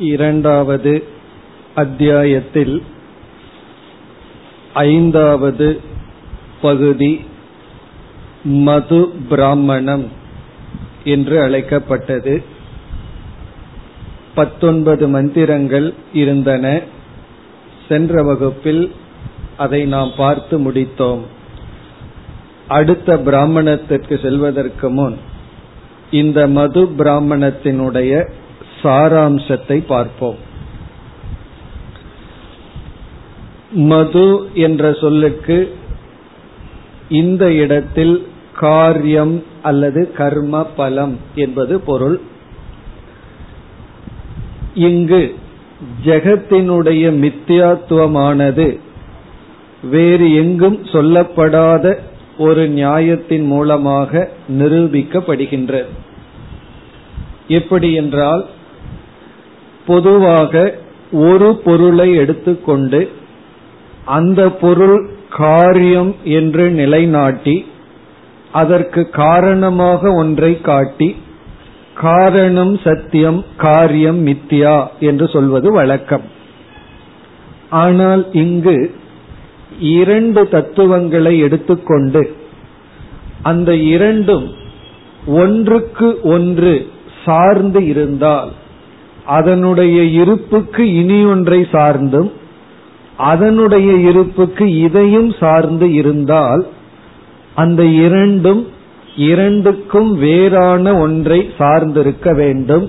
[0.00, 1.04] இரண்டாவது
[1.74, 2.82] அத்தியாயத்தில்
[4.74, 5.80] ஐந்தாவது
[6.60, 7.24] பகுதி
[8.44, 10.08] மது பிராமணம்
[11.04, 12.42] என்று அழைக்கப்பட்டது.
[14.34, 16.80] பத்தொன்பது மந்திரங்கள் இருந்தன.
[17.88, 18.94] சென்ற வகுப்பில்
[19.56, 21.20] அதை நாம் பார்த்து முடித்தோம்.
[22.68, 25.18] அடுத்த பிராமணத்திற்கு செல்வதற்கு முன்
[26.10, 28.30] இந்த மது பிராமணத்தினுடைய
[28.82, 30.38] சாராம்சத்தை பார்ப்போம்.
[33.72, 35.76] மது என்ற சொல்லுக்கு
[37.08, 42.20] இந்த இடத்தில் காரியம் அல்லது கர்ம பலம் என்பது பொருள்.
[44.74, 45.34] இங்கு
[46.04, 48.78] ஜெகத்தினுடைய மித்தியாத்துவமானது
[49.90, 51.98] வேறு எங்கும் சொல்லப்படாத
[52.38, 55.90] ஒரு நியாயத்தின் மூலமாக நிரூபிக்கப்படுகின்றது
[57.48, 58.46] எப்படி என்றால்
[59.92, 60.62] பொதுவாக
[61.26, 63.00] ஒரு பொருளை எடுத்துக்கொண்டு
[64.16, 64.98] அந்த பொருள்
[65.38, 67.56] காரியம் என்று நிலைநாட்டி
[68.52, 71.08] அதற்கு காரணமாக ஒன்றை காட்டி
[72.04, 74.76] காரணம் சத்தியம் காரியம் மித்தியா
[75.08, 76.24] என்று சொல்வது வழக்கம்.
[77.80, 78.76] ஆனால் இங்கு
[79.96, 82.22] இரண்டு தத்துவங்களை எடுத்துக்கொண்டு
[83.42, 84.46] அந்த இரண்டும்
[85.40, 86.72] ஒன்றுக்கு ஒன்று
[87.24, 88.50] சார்ந்து இருந்தால்
[89.36, 92.30] அதனுடைய இருப்புக்கு இனி ஒன்றை சார்ந்தும்
[93.30, 96.62] அதனுடைய இருப்புக்கு இதையும் சார்ந்து இருந்தால்
[97.54, 98.62] அந்த இரண்டும்
[99.28, 102.86] இரண்டுக்கும் வேறான ஒன்றை சார்ந்திருக்க வேண்டும்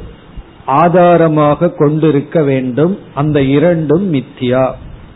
[0.81, 4.65] ஆதாரமாக கொண்டிருக்க வேண்டும் அந்த இரண்டும் மித்தியா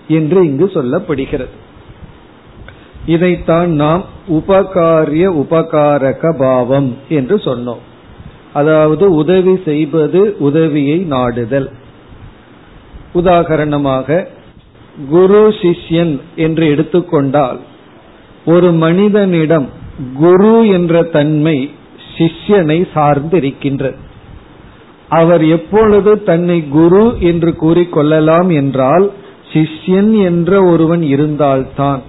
[0.07, 1.53] என்று இங்கு சொல்லப்படுகிறது.
[3.05, 7.83] இதைத்தான் நாம் உபகாரிய உபகாரக பாவம் என்று சொன்னோம்.
[8.55, 11.67] அதாவது உதவி செய்வது உதவியை நாடுதல்.
[13.13, 14.27] உதாகரணமாக
[15.09, 17.59] குரு சிஷ்யன் என்று எடுத்துக்கொண்டால்
[18.45, 19.67] ஒரு மனிதனிடம்
[20.17, 21.57] குரு என்ற தன்மை
[22.17, 23.99] சிஷ்யனை சார்ந்திருக்கின்றது
[25.09, 29.05] அவர் எப்பொழுது தன்னை குரு என்று கூறிக்கொள்ளலாம் என்றால்
[29.53, 32.01] சிஷ்யன் என்ற ஒருவன் இருந்தால்தான்.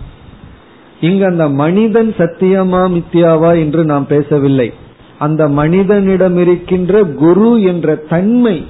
[1.00, 4.68] இங்கு அந்த மனிதன் சத்தியமா மித்தியாவா என்று நாம் பேசவில்லை.
[5.18, 8.66] அந்த மனிதனிடம் இருக்கின்ற குரு என்ற தன்மை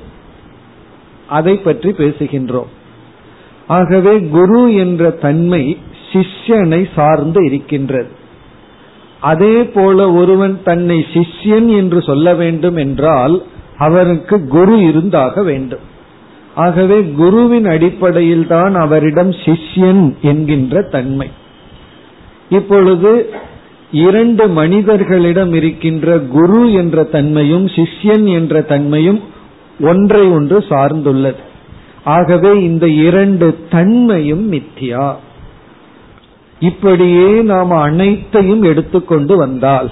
[1.28, 2.70] அதை பற்றி பேசுகின்றோம்.
[3.66, 5.78] ஆகவே குரு என்ற தன்மை
[6.12, 8.08] சிஷ்யனை சார்ந்து இருக்கின்றது.
[9.20, 13.42] அதே போல ஒருவன் தன்னை சிஷ்யன் என்று சொல்ல வேண்டும் என்றால்
[13.76, 15.84] அவருக்கு குரு இருந்தாக வேண்டும்.
[16.54, 21.30] ஆகவே குருவின் அடிப்படையில் தான் அவரிடம் சிஷ்யன் என்கின்ற தன்மை.
[22.48, 23.30] இப்பொழுது
[24.04, 29.20] இரண்டு மனிதர்களிடம் இருக்கின்ற குரு என்ற தன்மையும் சிஷ்யன் என்ற தன்மையும்
[29.80, 31.42] ஒன்றை ஒன்று சார்ந்துள்ளது.
[32.16, 35.06] ஆகவே இந்த இரண்டு தன்மையும் மித்தியா.
[36.60, 39.88] இப்படியே நாம் அனைத்தையும் எடுத்துக்கொண்டு வந்தால்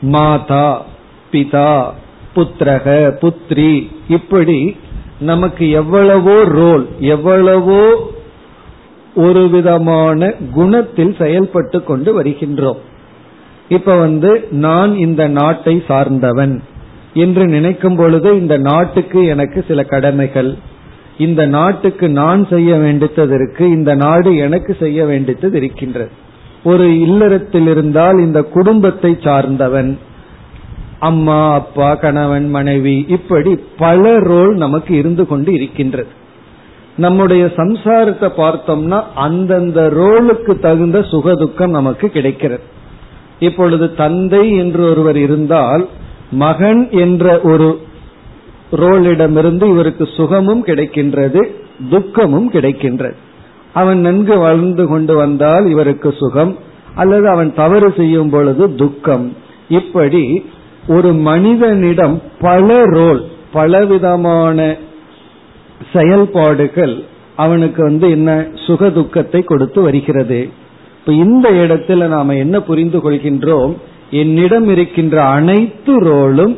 [0.00, 0.68] மாதா
[1.32, 1.72] பிதா
[2.36, 2.86] புத்திரக
[3.22, 3.72] புத்ரி
[4.08, 4.58] இப்படி
[5.20, 6.84] நமக்கு எவ்வளவோ ரோல்
[7.14, 7.82] எவ்வளவோ
[9.14, 12.82] ஒரு விதமான குணத்தில் செயல்பட்டு கொண்டு வருகின்றோம்.
[13.68, 16.62] இப்ப வந்து நான் இந்த நாட்டை சார்ந்தவன்
[17.14, 20.56] என்று நினைக்கும் பொழுது இந்த நாட்டுக்கு எனக்கு சில கடமைகள்.
[21.18, 26.10] இந்த நாட்டுக்கு நான் செய்ய வேண்டியது இருக்கு இந்த நாடு எனக்கு செய்ய வேண்டியது இருக்கின்றது.
[26.64, 29.98] ஒரு இல்லறத்தில் இருந்தால் இந்த குடும்பத்தை சார்ந்தவன்
[30.98, 36.08] அம்மா அப்பா கணவன் மனைவி இப்படி பல ரோல் நமக்கு இருந்து கொண்டு இருக்கின்றது.
[36.96, 42.76] நம்முடைய சம்சாரத்தை பார்த்தோம்னா அந்தந்த ரோலுக்கு தகுந்த சுகதுக்கம் நமக்கு கிடைக்கிறது.
[43.38, 45.88] இப்பொழுது தந்தை என்று ஒருவர் இருந்தால்
[46.30, 47.80] மகன் என்ற ஒரு
[48.72, 51.42] ரோலிடமிருந்து இவருக்கு சுகமும் கிடைக்கின்றது
[51.90, 53.14] துக்கமும் கிடைக்கின்றது.
[53.72, 56.56] அவன் நன்கு வளர்ந்து கொண்டு வந்தால் இவருக்கு சுகம்
[56.94, 59.32] அல்லது அவன் தவறு செய்யும் பொழுது துக்கம்.
[59.68, 60.44] இப்படி
[60.88, 64.76] ஒரு மனிதனிடம் பல ரோல் பலவிதமான
[65.92, 67.02] செயல்பாடுகள்
[67.36, 70.40] அவனுக்கு வந்து என்ன சுக துக்கத்தை கொடுத்து வருகிறது.
[71.08, 73.76] இப்ப இந்த இடத்துல நாம என்ன புரிந்து கொள்கின்றோம்?
[74.10, 76.56] என்னிடம் இருக்கின்ற அனைத்து ரோலும்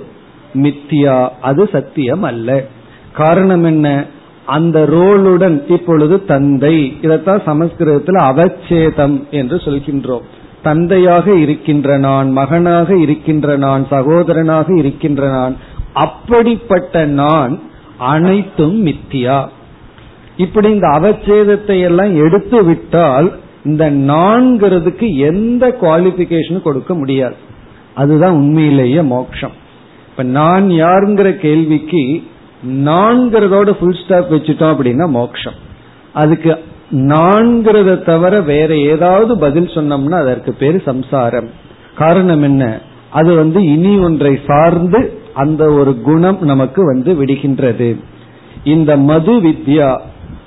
[0.54, 2.66] மித்தியா அது சத்தியம் அல்ல.
[3.12, 4.04] காரணம் என்ன?
[4.46, 10.20] அந்த ரோலுடன் இப்பொழுது தந்தை இதைத்தான் சமஸ்கிருதத்தில் அவச்சேதம் என்று சொல்கின்றோம்.
[10.62, 15.56] தந்தையாக இருக்கின்ற நான் மகனாக இருக்கின்ற நான் சகோதரனாக இருக்கின்ற நான்
[15.92, 17.60] அப்படிப்பட்ட நான்
[17.98, 19.48] அனைத்தும் மித்தியா.
[20.36, 23.32] இப்படி இந்த அவச்சேதத்தை எல்லாம் எடுத்து விட்டால்
[23.64, 27.34] இந்த நான்கிறதுக்கு எந்த குவாலிபிகேஷனும் கொடுக்க முடியாது.
[27.94, 29.52] அதுதான் உண்மையிலேயே மோட்சம்.
[30.08, 32.22] இப்ப நான் யாருங்கிற கேள்விக்கு
[32.68, 35.52] நான்கிறதோட ஃபுல் ஸ்டாப் வச்சுட்டோம் அப்படின்னா மோக்ஷம்
[36.12, 41.50] அதுக்கு நான்கிறத தவிர வேற ஏதாவது பதில் சொன்னோம்னா அதற்கு பேர் சம்சாரம்.
[41.96, 42.80] காரணம் என்ன?
[43.10, 47.96] அது வந்து இனி ஒன்றை சார்ந்து அந்த ஒரு குணம் நமக்கு வந்து விடுகின்றது.
[48.64, 50.00] இந்த மது வித்யா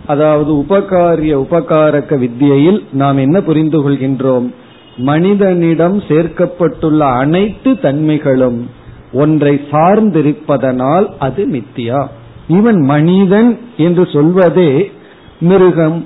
[0.06, 4.48] அதாவது உபகாரிய உபகாரக வித்தியில் நாம் என்ன புரிந்து கொள்கின்றோம்?
[4.98, 8.60] மனிதனிடம் சேர்க்கப்பட்டுள்ள அனைத்து தன்மைகளும்
[9.14, 12.08] ஒன்றை சார்ந்திருப்பதனால் அது மித்தியா.
[12.48, 14.92] இவன் மனிதன் என்று சொல்வதே
[15.40, 16.06] மிருகம்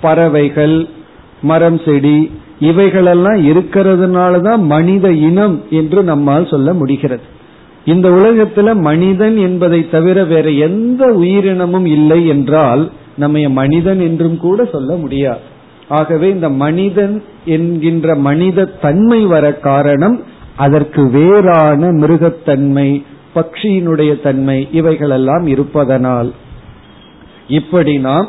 [0.00, 0.88] பறவைகள்
[1.42, 7.22] மரம் செடி இவைகளெல்லாம் இருக்கிறதுனால தான் மனித இனம் என்று நம்மால் சொல்ல முடிகிறது.
[7.84, 14.94] இந்த உலகத்துல மனிதன் என்பதை தவிர வேற எந்த உயிரினமும் இல்லை என்றால் நம்ம மனிதன் என்றும் கூட சொல்ல
[14.94, 15.40] முடியாது.
[15.88, 20.20] ஆகவே இந்த மனிதன் என்கின்ற மனித தன்மை வர காரணம்
[20.56, 26.32] அதற்கு வேறான மிருகத்தன்மை பக்ஷியினுடைய தன்மை இவைகளெல்லாம் இருப்பதனால்.
[27.48, 28.28] இப்படி நாம்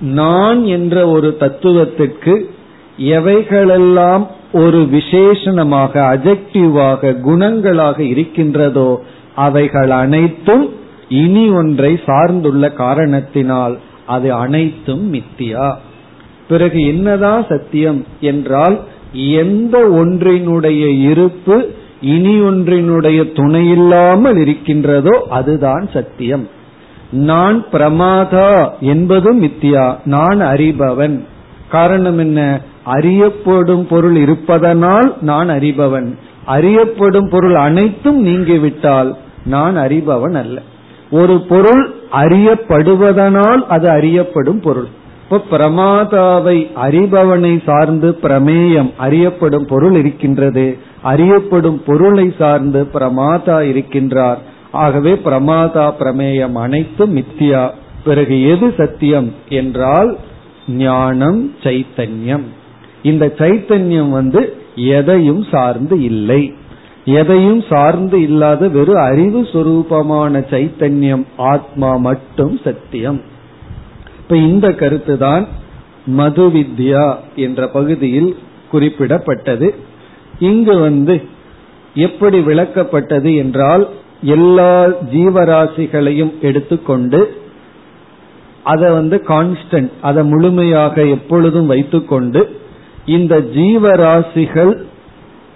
[0.00, 2.50] நான் என்ற ஒரு தத்துவத்திற்கு
[2.98, 4.26] எவைகளெல்லாம்
[4.56, 9.02] ஒரு விசேஷணமாக அஜெக்டிவாக குணங்களாக இருக்கின்றதோ
[9.34, 10.66] அவைகள் அனைத்தும்
[11.08, 15.74] இனி ஒன்றை சார்ந்துள்ள காரணத்தினால் அது அனைத்தும் மித்தியா.
[16.48, 18.80] பிறகு என்னதான் சத்தியம் என்றால்
[19.12, 21.56] எந்த ஒன்றினுடைய இருப்பு
[22.00, 26.48] இனி ஒன்றினுடைய துணையில்லாமல் இருக்கின்றதோ அதுதான் சத்தியம்.
[27.10, 29.84] நான் பிரமாதா என்பதும் மித்தியா.
[30.04, 31.16] நான் அறிபவன்.
[31.70, 32.60] காரணம் என்ன?
[32.86, 36.16] அறியப்படும் பொருள் இருப்பதனால் நான் அறிபவன்.
[36.44, 40.60] அறியப்படும் பொருள் அனைத்தும் நீங்கிவிட்டால் நான் அறிபவன் அல்ல.
[41.10, 44.86] ஒரு பொருள் அறியப்படுவதனால் அது அறியப்படும் பொருள்.
[45.30, 50.78] இப்ப பிரமாதாவை அறிபவனை சார்ந்து பிரமேயம் அறியப்படும் பொருள் இருக்கின்றது.
[51.02, 54.38] அறியப்படும் பொருளை சார்ந்து பிரமாதா இருக்கின்றார்.
[54.72, 57.70] ஆகவே பிரமாதா பிரமேயம் அனைத்தும் மித்தியா.
[58.04, 59.34] பிறகு எது சத்தியம்?
[59.48, 60.18] என்றால்
[60.68, 62.46] ஞானம் சைத்தன்யம்.
[63.10, 64.40] இந்த சைத்தன்யம் வந்து
[64.96, 66.42] எதையும் சார்ந்து இல்லை.
[67.18, 73.20] எதையும் சார்ந்து இல்லாத வெறும் அறிவு சுரூபமான சைத்தன்யம் ஆத்மா மட்டும் சத்தியம்.
[74.20, 75.44] இப்ப இந்த கருத்து தான்
[76.18, 77.06] மது வித்யா
[77.44, 78.30] என்ற பகுதியில்
[78.72, 79.68] குறிப்பிடப்பட்டது.
[80.48, 81.14] இங்கு வந்து
[82.06, 83.84] எப்படி விளக்கப்பட்டது என்றால்
[84.34, 84.72] எல்லா
[85.12, 87.20] ஜீவராசிகளையும் எடுத்துக்கொண்டு
[88.72, 92.40] அதை வந்து கான்ஸ்டன்ட் அதை முழுமையாக எப்பொழுதும் வைத்துக்கொண்டு
[93.06, 94.72] இந்த ஜீவராசிகள்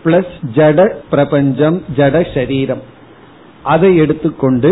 [0.05, 2.83] பிளஸ் ஜட பிரபஞ்சம் ஜட சரீரம்.
[3.63, 4.71] அதை எடுத்துக்கொண்டு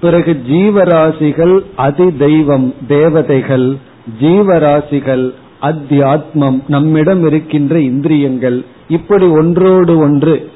[0.00, 3.76] பிறகு ஜீவராசிகள் அதி தெய்வம் தேவதைகள்
[4.20, 5.24] ஜீவராசிகள்
[5.62, 10.50] அத்தியாத்மம் நம்மிடம் இருக்கின்ற இந்திரியங்கள் இப்படி ஒன்றோடு ஒன்று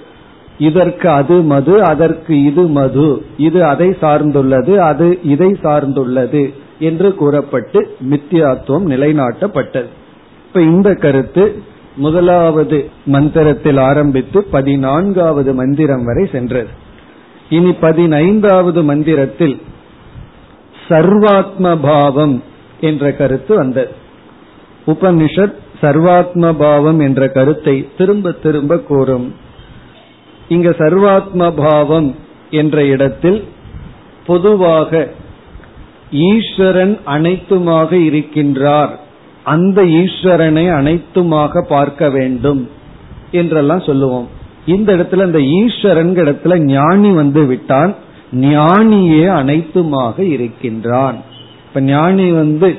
[0.58, 6.44] இதற்கு அது மது அதற்கு இது மது இது அதை சார்ந்துள்ளது அது இதை சார்ந்துள்ளது
[6.78, 7.80] என்று கூறப்பட்டு
[8.10, 9.90] மித்தியாத்துவம் நிலைநாட்டப்பட்டது.
[10.52, 11.62] இப்ப இந்த கருத்து
[11.96, 16.68] முதலாவது மந்திரத்தில் ஆரம்பித்து பதினான்காவது மந்திரம் வரை சென்றது.
[17.48, 19.62] இனி பதினைந்தாவது மந்திரத்தில்
[20.88, 22.42] சர்வாத்ம பாவம்
[22.80, 23.94] என்ற கருத்து வந்தது.
[24.86, 29.34] உபனிஷத் சர்வாத்ம பாவம் என்ற கருத்தை திரும்ப திரும்ப கூறும்.
[30.48, 32.14] இங்க சர்வாத்ம பாவம்
[32.50, 33.44] என்ற இடத்தில்
[34.26, 35.08] பொதுவாக
[36.10, 39.00] ஈஸ்வரன் அனைத்துமாக இருக்கின்றார்.
[39.44, 42.68] அந்த ஈஸ்வரனை அனைத்துமாக பார்க்க வேண்டும்
[43.30, 44.28] என்றெல்லாம் சொல்லுவோம்.
[44.66, 47.94] இந்த இடத்துல இந்த ஈஸ்வரன் இடத்துல ஞானி வந்து விட்டான்.
[48.32, 51.16] ஞானியே அனைத்துமாக இருக்கின்றான்.
[51.68, 52.78] இப்ப ஞானி வந்து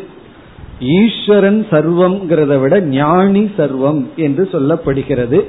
[0.80, 5.42] ஈஸ்வரன் சர்வம்ங்கிறத விட ஞானி சர்வம் என்று சொல்லப்படுகிறது.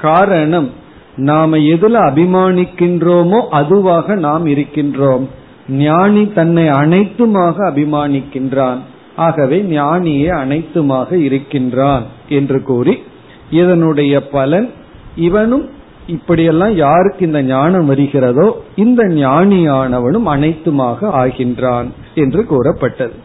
[0.00, 0.70] காரணம்
[1.16, 5.24] நாம எதுல அபிமானிக்கின்றோமோ அதுவாக நாம் இருக்கின்றோம்.
[5.68, 8.78] ஞானி தன்னை அனைத்துமாக அபிமானிக்கின்றான்.
[9.18, 12.94] ஆகவே ஞானியே அனைத்துமாக இருக்கின்றான் என்று கூறி
[13.50, 14.68] இதனுடைய பலன்
[15.26, 15.66] இவனும்
[16.06, 23.16] இப்படியெல்லாம் யாருக்கு இந்த ஞானம் வருகிறதோ இந்த ஞானியானவனும் அனைத்துமாக ஆகின்றான் என்று கூறப்பட்டது.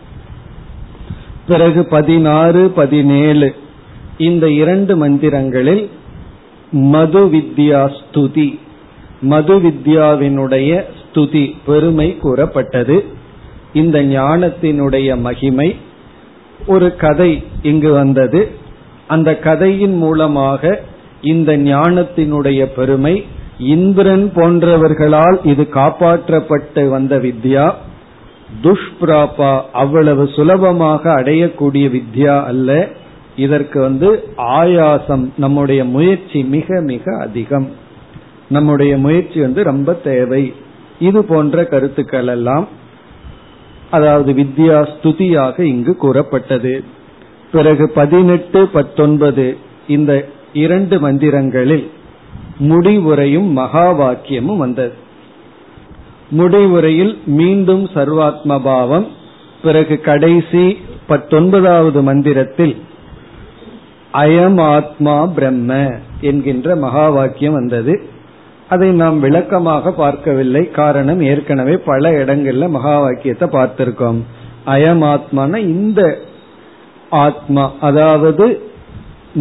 [1.47, 3.49] பிறகு பதினாறு பதினேழு
[4.17, 5.83] இந்த இரண்டு மந்திரங்களில்
[6.91, 8.49] மது வித்யா ஸ்துதி
[9.31, 12.97] மது வித்யாவினுடைய ஸ்துதி பெருமை கூறப்பட்டது.
[13.73, 15.75] இந்த ஞானத்தினுடைய மகிமை.
[16.67, 18.51] ஒரு கதை இங்கு வந்தது.
[19.07, 20.81] அந்த கதையின் மூலமாக
[21.21, 23.25] இந்த ஞானத்தினுடைய பெருமை
[23.59, 27.73] இந்திரன் போன்றவர்களால் இது காப்பாற்றப்பட்டு வந்த வித்யா.
[28.63, 32.87] துஷ்பிராபா அவ்வளவு சுலபமாக அடையக்கூடிய வித்யா அல்ல.
[33.35, 37.71] இதற்கு வந்து ஆயாசம் நம்முடைய முயற்சி மிக மிக அதிகம்.
[38.49, 40.53] நம்முடைய முயற்சி வந்து ரொம்ப தேவை.
[40.99, 42.81] இது போன்ற கருத்துக்கள் எல்லாம்
[43.93, 46.73] அதாவது வித்யா ஸ்துதியாக இங்கு கூறப்பட்டது.
[47.51, 49.45] பிறகு பதினெட்டு பத்தொன்பது
[49.87, 50.11] இந்த
[50.63, 51.85] இரண்டு மந்திரங்களில்
[52.69, 54.95] முடிவுரையும் மகா வாக்கியமும் வந்தது.
[56.39, 59.07] முடிவுரையில் மீண்டும் சர்வாத்ம பாவம்
[59.63, 60.63] பிறகு கடைசி
[61.07, 62.75] பத்தொன்பதாவது மந்திரத்தில்
[64.13, 65.71] அயம் ஆத்மா பிரம்ம
[66.21, 67.93] என்கின்ற மகா வாக்கியம் வந்தது.
[68.73, 70.63] அதை நாம் விளக்கமாக பார்க்கவில்லை.
[70.79, 74.21] காரணம் ஏற்கனவே பல இடங்கள்ல மகா வாக்கியத்தை பார்த்திருக்கோம்.
[74.73, 76.01] அயம் ஆத்மான இந்த
[77.23, 78.45] ஆத்மா அதாவது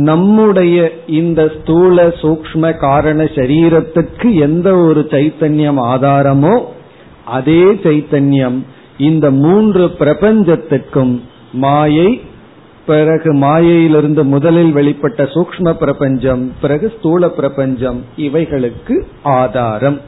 [0.08, 0.76] நம்முடைய
[1.20, 6.54] இந்த ஸ்தூல சூக்ம காரண சரீரத்துக்கு எந்த ஒரு சைத்தன்யம் ஆதாரமோ
[7.36, 8.58] அதே சைத்தன்யம்
[9.08, 11.14] இந்த மூன்று பிரபஞ்சத்திற்கும்
[11.64, 12.10] மாயை
[12.86, 20.00] பிறகு மாயையிலிருந்து முதலில் வெளிப்பட்ட சூக்ம பிரபஞ்சம் பிறகு ஸ்தூல பிரபஞ்சம் இவைகளுக்கு ஆதாரம்.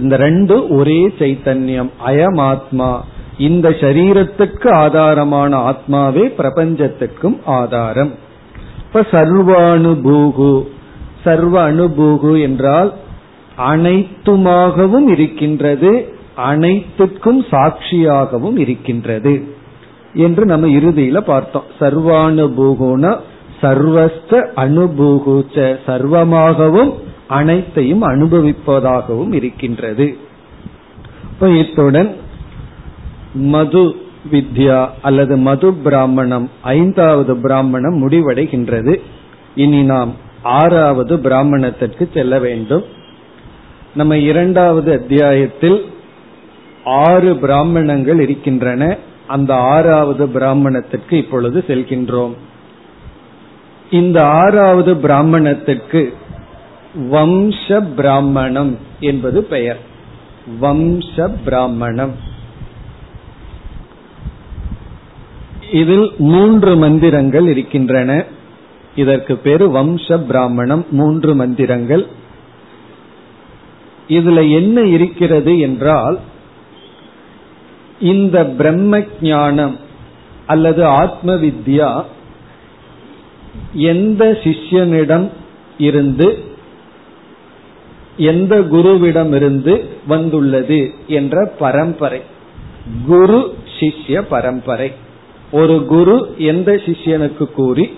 [0.00, 3.04] இந்த ரெண்டு ஒரே சைத்தன்யம் அயம் ஆத்மா
[3.38, 8.14] இந்த சரீரத்துக்கு ஆதாரமான ஆத்மாவே பிரபஞ்சத்துக்கும் ஆதாரம்.
[8.78, 10.66] இப்ப சர்வானுபூகு
[11.24, 12.94] சர்வ அனுபூகு என்றால்
[13.58, 19.53] அனைத்துமாகவும் இருக்கின்றது அனைத்துக்கும் சாட்சியாகவும் இருக்கின்றது.
[20.14, 21.64] என்று நம்ம இறுதியில பார்த்தோம்.
[21.80, 23.18] சர்வானுபூகுண
[23.62, 26.94] சர்வஸ்த அனுபூகுச்ச சர்வமாகவும்
[27.28, 30.16] அனைத்தையும் அனுபவிப்பதாகவும் இருக்கின்றது.
[31.40, 32.14] இத்துடன்
[33.34, 33.94] மது
[34.32, 39.00] வித்யா அல்லது மது பிராமணம் ஐந்தாவது பிராமணம் முடிவடைகின்றது.
[39.54, 42.84] இனி நாம் ஆறாவது பிராமணத்திற்கு செல்ல வேண்டும்.
[43.94, 45.84] நம்ம இரண்டாவது அத்தியாயத்தில்
[46.84, 48.96] ஆறு பிராமணங்கள் இருக்கின்றன.
[49.26, 52.32] அந்த ஆறாவது பிராமணத்திற்கு இப்பொழுது செல்கின்றோம்.
[53.90, 56.14] இந்த ஆறாவது பிராமணத்திற்கு
[57.12, 59.80] வம்ச பிராமணம் என்பது பெயர்.
[60.62, 62.12] வம்ச பிராமணம்.
[65.72, 68.24] இதில் மூன்று மந்திரங்கள் இருக்கின்றன.
[68.96, 72.06] இதற்கு பேரு வம்ச பிராமணம் மூன்று மந்திரங்கள்.
[74.08, 76.18] இதுல என்ன இருக்கிறது என்றால்
[78.00, 79.78] இந்த பிரம்ம ஞானம்
[80.46, 82.04] அல்லது ஆத்ம வித்யா
[83.72, 85.28] எந்த சிஷ்யனிடம்
[85.78, 86.38] இருந்து
[88.16, 92.20] எந்த குருவிடமிருந்து வந்துள்ளது என்ற பரம்பரை.
[93.06, 94.92] குரு சிஷ்ய பரம்பரை.
[95.52, 97.90] ஒரு குரு எந்த சிஷ்யனுக்கு கூறி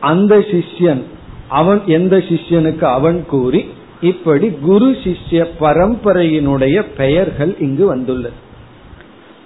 [0.00, 1.02] அந்த சிஷ்யன்
[1.48, 3.64] அவன் எந்த சிஷ்யனுக்கு அவன் கூறி
[4.00, 8.46] இப்படி குரு சிஷ்ய பரம்பரையினுடைய பெயர்கள் இங்கு வந்துள்ளது.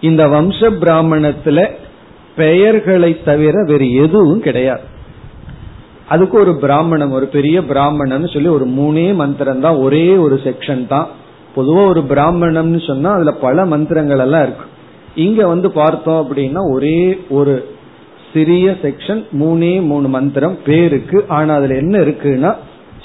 [0.02, 1.59] இந்த வம்ச பிராமணத்துல
[2.37, 4.85] பெயர்களை தவிர வேறு எதுவும் கிடையாது.
[6.09, 11.09] அதுக்கு ஒரு பிராமணம் ஒரு பெரிய பிராமணன் சொல்லி ஒரு மூணே மந்திரம் தான் ஒரே ஒரு செக்ஷன் தான்.
[11.56, 14.66] பொதுவா ஒரு பிராமணம்னு சொன்னா அதுல பல மந்திரங்கள் எல்லாம் இருக்கு.
[15.14, 17.54] இங்க வந்து பார்த்தோம் அப்படின்னா ஒரே ஒரு
[18.32, 21.18] சிறிய செக்ஷன் மூணே மூணு மந்திரம் பேருக்கு.
[21.28, 22.52] ஆனா அதுல என்ன இருக்குன்னா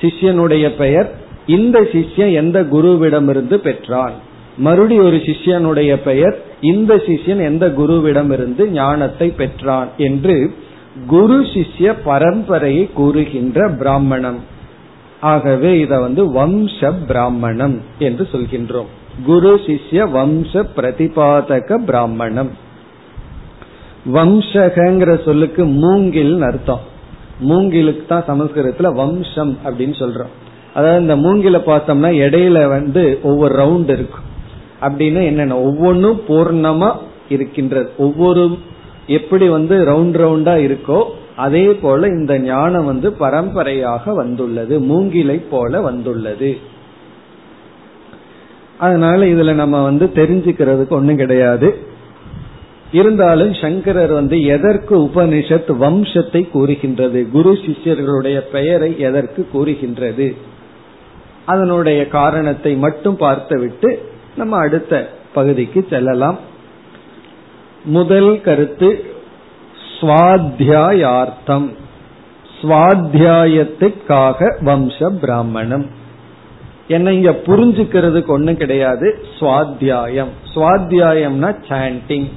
[0.01, 1.09] சிஷ்யனுடைய பெயர்
[1.45, 4.15] இந்த சிஷ்யன் எந்த குருவிடமிருந்து பெற்றான்?
[4.57, 10.51] மறுபடி ஒரு சிஷ்யனுடைய பெயர் இந்த சிஷ்யன் எந்த குருவிடம் இருந்து ஞானத்தை பெற்றான் என்று
[11.07, 14.39] குரு சிஷ்ய பரம்பரையை கூறுகின்ற பிராமணம்
[15.21, 18.89] ஆகவே இத வந்து வம்ச பிராமணம் என்று சொல்கின்றோம்.
[19.25, 22.51] குரு சிஷ்ய வம்ச பிரதிபாதக பிராமணம்
[24.13, 26.83] வம்சகங்கிற சொல்லுக்கு மூங்கில் அர்த்தம்.
[27.41, 30.33] மூங்கிலுக்கு தான் சமஸ்கிருதத்துல வம்சம் அப்படின்னு சொல்றோம்.
[30.73, 34.25] அதாவது இந்த மூங்கில பார்த்தோம்னா இடையில வந்து ஒவ்வொரு ரவுண்ட் இருக்கும்.
[34.81, 36.89] அப்படின்னு என்னென்ன ஒவ்வொன்றும் பூர்ணமா
[37.29, 37.89] இருக்கின்றது.
[37.97, 38.57] ஒவ்வொரு
[39.07, 41.03] எப்படி வந்து ரவுண்ட் ரவுண்டா இருக்கோ
[41.35, 46.57] அதே போல இந்த ஞானம் வந்து பரம்பரையாக வந்துள்ளது மூங்கிலை போல வந்துள்ளது.
[48.77, 51.77] அதனால இதுல நம்ம வந்து தெரிஞ்சுக்கிறதுக்கு ஒண்ணும் கிடையாது.
[52.91, 60.35] இருந்தாலும் சங்கரர் வந்து எதற்கு உபனிஷத் வம்சத்தை கூறுகின்றது குரு சிஷ்யர்களுடைய பெயரை எதற்கு கூறுகின்றது
[61.45, 63.89] அதனுடைய காரணத்தை மட்டும் பார்த்துவிட்டு
[64.37, 64.93] நம்ம அடுத்த
[65.33, 66.37] பகுதிக்கு செல்லலாம்.
[67.95, 68.89] முதல் கருத்து
[69.99, 71.67] சுவாத்தியாயார்த்தம்
[72.57, 75.85] சுவாத்தியாயத்துக்காக வம்ச பிராமணம்.
[76.87, 79.07] என்ன இங்க புரிஞ்சுக்கிறதுக்கு ஒண்ணும் கிடையாது.
[79.39, 82.29] சுவாத்தியாயம் சுவாத்தியாயம்னா சாண்டிங்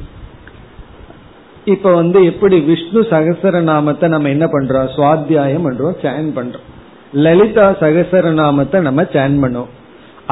[1.65, 4.89] இப்ப வந்து எப்படி விஷ்ணு சகசரநாமத்தை நம்ம என்ன பண்றோம்?
[4.97, 6.67] சுவாத்தியாயம் பண்றோம் சேன் பண்றோம்.
[7.13, 9.71] லலிதா சகசரநாமத்தை நம்ம சேன் பண்ணோம்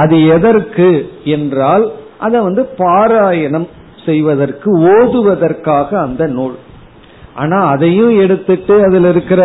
[0.00, 0.88] அது எதற்கு
[1.36, 1.84] என்றால்
[2.18, 3.68] அதை வந்து பாராயணம்
[4.06, 6.56] செய்வதற்கு ஓதுவதற்காக அந்த நூல்.
[7.34, 9.42] ஆனா அதையும் எடுத்துட்டு அதுல இருக்கிற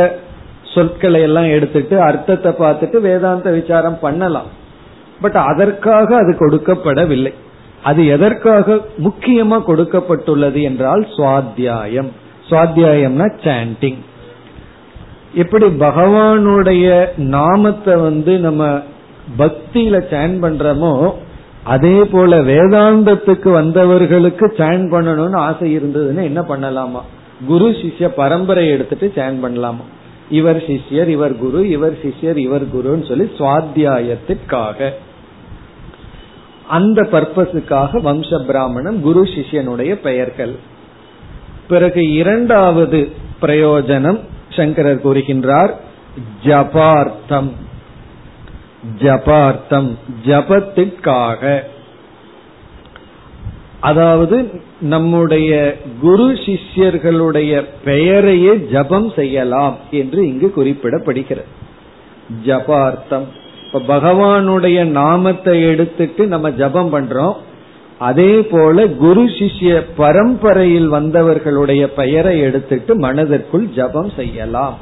[0.74, 4.50] சொற்களை எல்லாம் எடுத்துட்டு அர்த்தத்தை பார்த்துட்டு வேதாந்த விசாரம் பண்ணலாம்.
[5.22, 7.34] பட் அதற்காக அது கொடுக்கப்படவில்லை.
[7.84, 12.10] அது எதற்காக முக்கியமா கொடுக்கப்பட்டுள்ளது என்றால் சுவாத்தியாயம்.
[12.50, 14.02] சுவாத்தியாயம்னா சாண்டிங்
[15.42, 16.88] எப்படி பகவானுடைய
[17.36, 18.64] நாமத்தை வந்து நம்ம
[19.38, 21.14] பக்தியில சேன் பண்றோமோ
[21.64, 27.02] அதே போல வேதாந்தத்துக்கு வந்தவர்களுக்கு சேன் பண்ணணும்னு ஆசை இருந்ததுன்னு என்ன பண்ணலாமா?
[27.48, 29.86] குரு சிஷ்ய பரம்பரை எடுத்துட்டு சேன் பண்ணலாமா?
[30.30, 34.90] இவர் சிஷ்யர் இவர் குரு இவர் சிஷ்யர் இவர் குருன்னு சொல்லி சுவாத்தியாயத்திற்காக.
[36.68, 40.56] அந்த பர்பஸுக்காக வம்ச பிராமணம் குரு சிஷ்யனுடைய பெயர்கள்.
[41.68, 43.12] பிறகு இரண்டாவது
[43.42, 45.74] பிரயோஜனம் சங்கரர் கூறுகின்றார்
[46.44, 47.72] ஜபார்த்தம்.
[49.00, 51.60] ஜபார்த்தம் ஜபத்திற்காக.
[53.80, 61.50] அதாவது நம்முடைய குரு சிஷ்யர்களுடைய பெயரையே ஜபம் செய்யலாம் என்று இங்கு குறிப்பிடப்படுகிறது.
[62.46, 63.26] ஜபார்த்தம்.
[63.72, 67.34] இப்ப பகவானுடைய நாமத்தை எடுத்துட்டு நம்ம ஜபம் பண்றோம்.
[68.00, 74.78] அதே போல குரு சிஷ்ய பரம்பரையில் வந்தவர்களுடைய பெயரை எடுத்துட்டு மனதிற்குள் ஜபம் செய்யலாம்.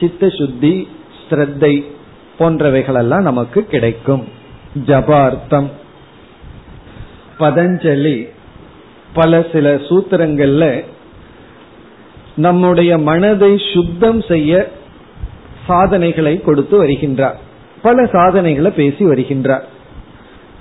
[0.00, 0.88] சித்த சுத்தி
[1.30, 1.94] ஸ்ரத்தை
[2.38, 4.28] போன்றவைகளெல்லாம் நமக்கு கிடைக்கும்.
[4.86, 5.70] ஜபார்த்தம்.
[7.38, 8.28] பதஞ்சலி.
[9.14, 10.84] பல சில சூத்திரங்கள்ல
[12.36, 14.68] நம்முடைய மனதை சுத்தம் செய்ய
[15.66, 17.34] சாதனைகளை கொடுத்து வருகின்றார்.
[17.82, 19.62] பல சாதனைகளை பேசி வருகின்றார்.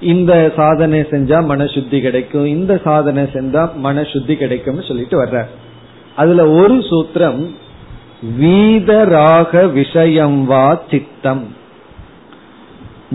[0.02, 2.46] இந்த சாதனை செஞ்சா மன சுத்தி கிடைக்கும்.
[2.46, 5.48] இந்த சாதனை செஞ்சா மன சுத்தி கிடைக்கும்னு சொல்லிட்டு வர்றார்.
[6.16, 7.50] அதுல ஒரு சூத்திரம்
[8.40, 11.56] வீதராக விஷயம் வா சித்தம்.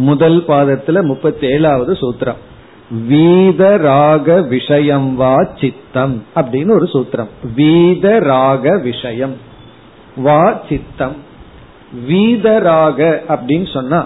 [0.08, 2.40] முதல் பாதத்துல முப்பத்தி ஏழாவது சூத்திரம்.
[3.10, 7.30] வீத ராக விஷயம் வா சித்தம் அப்படின்னு ஒரு சூத்திரம்.
[7.56, 9.34] வீத ராக விஷயம்
[10.16, 11.16] வா சித்தம்.
[12.08, 14.00] வீத ராக அப்படின்னு சொன்னா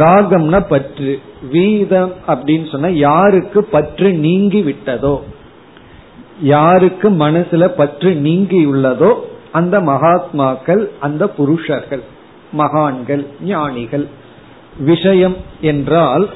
[0.00, 1.14] ராகம்னா பற்று.
[1.50, 5.14] வீதம் அப்படின்னு சொன்னா யாருக்கு பற்று நீங்கி விட்டதோ
[6.54, 9.10] யாருக்கு மனசுல பற்று நீங்கி உள்ளதோ
[9.52, 12.04] அந்த மகாத்மாக்கள் அந்த புருஷர்கள்
[12.52, 14.06] மகான்கள் ஞானிகள்.
[14.78, 16.30] விஷயம் என்றால்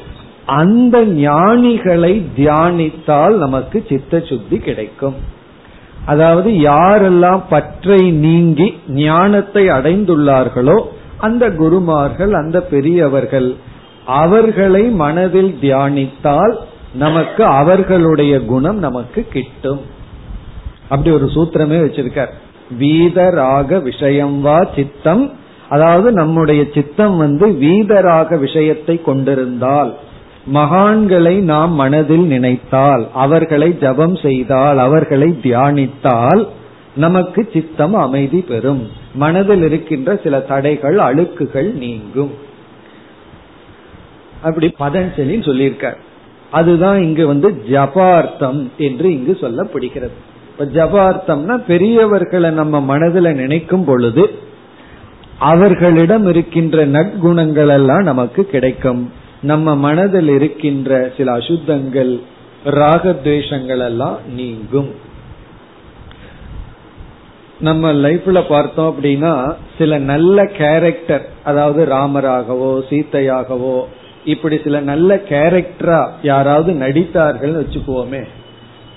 [0.47, 5.15] அந்த ஞானிகளை தியானித்தால் நமக்கு சித்த சுத்தி கிடைக்கும்.
[6.07, 10.83] அதாவது யாரெல்லாம் பற்றை நீங்கி ஞானத்தை அடைந்துள்ளார்களோ
[11.19, 13.57] அந்த குருமார்கள் அந்த பெரியவர்கள்
[14.07, 16.57] அவர்களை மனதில் தியானித்தால்
[16.95, 19.81] நமக்கு அவர்களுடைய குணம் நமக்கு கிட்டும்.
[20.89, 22.33] அப்படி ஒரு சூத்திரமே வச்சிருக்கார்.
[22.79, 25.33] வீதராக விஷயம் வா சித்தம்
[25.69, 29.95] அதாவது நம்முடைய சித்தம் வந்து வீதராக விஷயத்தை கொண்டிருந்தால்
[30.55, 36.47] மகான்களை நாம் மனதில் நினைத்தால் அவர்களை ஜபம் செய்தால் அவர்களை தியானித்தால்
[36.97, 38.89] நமக்கு சித்தம் அமைதி பெறும்.
[39.15, 42.31] மனதில் இருக்கின்ற சில தடைகள் அழுக்குகள் நீங்கும்.
[44.43, 45.97] அப்படி பதஞ்சலி சொல்லியிருக்கார்.
[46.51, 50.17] அதுதான் இங்கு வந்து ஜபார்த்தம் என்று இங்கு சொல்லப்படுகிறது.
[50.51, 54.45] இப்ப ஜபார்த்தம்னா பெரியவர்களை நம்ம மனதில் நினைக்கும் பொழுது
[55.39, 59.13] அவர்களிடம் இருக்கின்ற நற்குணங்கள் எல்லாம் நமக்கு கிடைக்கும்.
[59.43, 62.21] நம்ம மனதில் இருக்கின்ற சில அசுத்தங்கள்
[62.65, 64.91] ராகத்வேஷங்கள் எல்லாம் நீங்கும்.
[67.61, 73.83] நம்ம லைஃப்ல பார்த்தோம் அப்படின்னா சில நல்ல கேரக்டர் அதாவது ராமராகவோ சீத்தையாகவோ
[74.25, 78.25] இப்படி சில நல்ல கேரக்டரா யாராவது நடித்தார்கள் வச்சுக்குவோமே.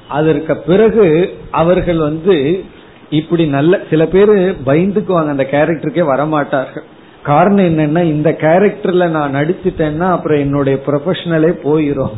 [0.08, 2.64] அதற்கு பிறகு அவர்கள் வந்து
[3.10, 4.30] இப்படி நல்ல சில பேர்
[4.66, 6.88] பயந்துக்குவாங்க அந்த கேரக்டருக்கே வரமாட்டார்கள்.
[7.24, 12.12] காரணம் என்னன்னா இந்த கேரக்டர்ல நான் நடிச்சிட்டேன்னா அப்புறம் என்னுடைய ப்ரொஃபஷனலே போயிரும்.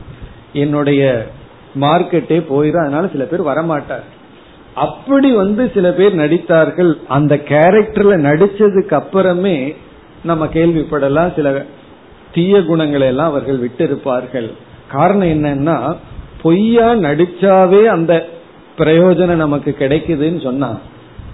[0.54, 1.28] என்னுடைய
[1.82, 4.08] மார்க்கெட்டே போயிரும் அதனால சில பேர் வரமாட்டார்.
[4.76, 6.94] அப்படி வந்து சில பேர் நடித்தார்கள்.
[7.08, 9.76] அந்த கேரக்டர்ல நடிச்சதுக்கு அப்புறமே
[10.24, 11.66] நம்ம கேள்விப்படலாம் சில
[12.34, 14.52] தீய குணங்களை எல்லாம் அவர்கள் விட்டு இருப்பார்கள்
[14.92, 15.96] காரணம் என்னன்னா
[16.42, 18.26] பொய்யா நடிச்சாவே அந்த
[18.78, 20.78] பிரயோஜனம் நமக்கு கிடைக்குதுன்னு சொன்னா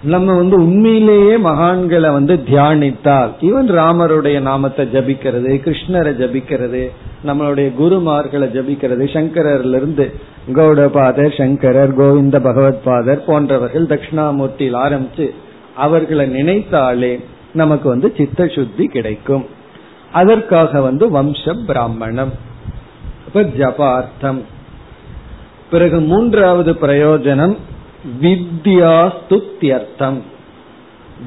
[0.02, 6.90] நம்ம வந்து உண்மையிலேயே மகான்களை வந்து தியானித்தால் ஈவன் ராமருடைய நாமத்தை ஜபிக்கிறது கிருஷ்ணரை ஜபிக்கிறது
[7.26, 10.12] நம்மளுடைய குருமார்களை ஜபிக்கிறது சங்கரர்ல இருந்து
[10.52, 15.30] கௌடபாதர் சங்கரர் கோவிந்த பகவத் பாதர் போன்றவர்கள் தட்சிணாமூர்த்தியில் ஆரம்பிச்சு
[15.76, 17.20] அவர்களை நினைத்தாலே
[17.52, 19.46] நமக்கு வந்து சித்த சுத்தி கிடைக்கும்.
[20.12, 22.32] அதற்காக வந்து வம்ச பிராமணம்
[23.26, 24.40] இப்ப ஜபார்த்தம்
[25.70, 27.56] பிறகு மூன்றாவது பிரயோஜனம்
[28.22, 30.18] வித்யா ஸ்துத்தியர்த்தம்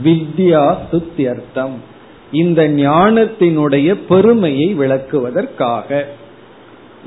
[0.04, 1.74] வித்யா ஸ்துத்தியர்த்தம்
[2.32, 6.04] இந்த ஞானத்தினுடைய பெருமையை விளக்குவதற்காக.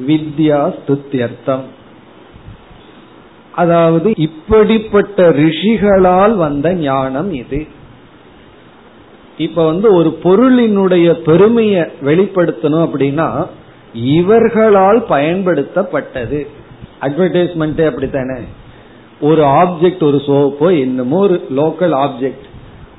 [0.07, 1.65] வித்யா ஸ்துத்தியர்த்தம்
[3.53, 7.67] அதாவது இப்படிப்பட்ட ரிஷிகளால் வந்த ஞானம் இது.
[9.39, 13.47] இப்ப வந்து ஒரு பொருளினுடைய பெருமையை வெளிப்படுத்தணும் அப்படின்னா
[13.93, 16.63] இவர்களால் பயன்படுத்தப்பட்டது.
[17.05, 18.39] அட்வர்டைஸ்மெண்ட் அப்படித்தானே?
[19.21, 22.47] ஒரு ஆப்ஜெக்ட் ஒரு சோப்போ என்னமோ ஒரு லோக்கல் ஆப்ஜெக்ட்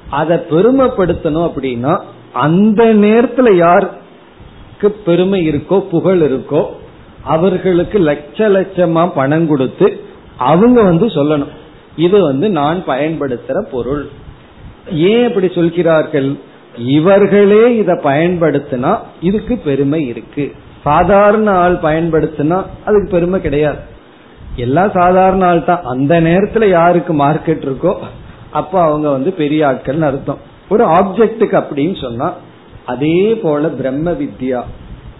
[0.09, 1.93] அதை பெருமைப்படுத்தணும் அப்படின்னா
[2.33, 6.65] அந்த நேரத்துல யாருக்கு பெருமை இருக்கோ புகழ் இருக்கோ
[7.23, 9.87] அவர்களுக்கு லட்ச லட்சமா பணம் கொடுத்து
[10.37, 11.53] அவங்க வந்து சொல்லணும்.
[11.95, 14.07] இது வந்து நான் பயன்படுத்துற பொருள்.
[14.91, 16.37] ஏன் இப்படி சொல்கிறார்கள்?
[16.77, 20.53] இவர்களே இதை பயன்படுத்தினா இதுக்கு பெருமை இருக்கு.
[20.83, 23.77] சாதாரண ஆள் பயன்படுத்தினா அதுக்கு பெருமை கிடையாது.
[24.55, 27.93] எல்லாம் சாதாரண ஆள் தான் அந்த நேரத்துல யாருக்கு மார்க்கெட் இருக்கோ
[28.51, 30.37] அப்ப அவங்க வந்து பெரிய ஆட்கள் அர்த்தம்.
[30.69, 32.33] ஒரு ஆப்ஜெக்டுக்கு அப்படின்னு சொன்னா
[32.85, 34.61] அதே போல பிரம்ம வித்யா.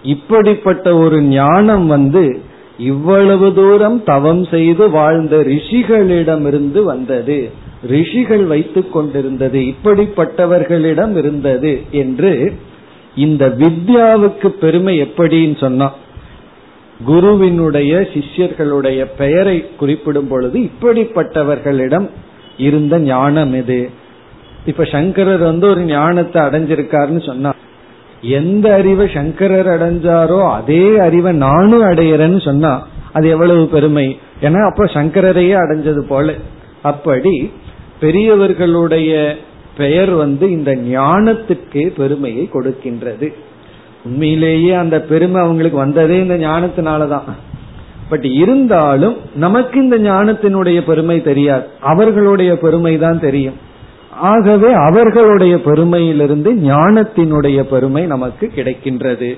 [0.02, 2.40] இப்படிப்பட்ட ஒரு ஞானம் வந்து
[2.78, 7.50] இவ்வளவு தூரம் தவம் செய்து வாழ்ந்த ரிஷிகளிடமிருந்து வந்தது
[7.86, 12.52] ரிஷிகள் வைத்துக் கொண்டிருந்தது இப்படிப்பட்டவர்களிடம் இருந்தது என்று
[13.14, 15.92] இந்த வித்யாவுக்கு பெருமை எப்படின்னு சொன்னா
[17.04, 22.08] குருவினுடைய சிஷ்யர்களுடைய பெயரை குறிப்பிடும் பொழுது இப்படிப்பட்டவர்களிடம்
[22.56, 23.90] இருந்த ஞானம் இது
[24.66, 27.54] இப்ப சங்கரர் வந்து ஒரு ஞானத்தை அடைஞ்சிருக்காருன்னு சொன்னா
[28.20, 34.18] எந்த அறிவை சங்கரர் அடைஞ்சாரோ அதே அறிவை நானும் அடையிறேன்னு சொன்னா அது எவ்வளவு பெருமை?
[34.40, 36.34] ஏன்னா அப்ப சங்கரரையே அடைஞ்சது போல.
[36.82, 37.52] அப்படி
[38.00, 39.36] பெரியவர்களுடைய
[39.76, 43.32] பெயர் வந்து இந்த ஞானத்துக்கு பெருமையை கொடுக்கின்றது.
[44.06, 47.28] உண்மையிலேயே அந்த பெருமை அவங்களுக்கு வந்ததே இந்த ஞானத்தினாலதான்.
[48.08, 51.64] பட் இருந்தாலும் நமக்கு இந்த ஞானத்தினுடைய பெருமை தெரியாது.
[51.80, 53.64] அவர்களுடைய பெருமை தான் தெரியும்.
[54.32, 59.30] ஆகவே அவர்களுடைய பெருமையிலிருந்து ஞானத்தினுடைய பெருமை நமக்கு கிடைக்கின்றது.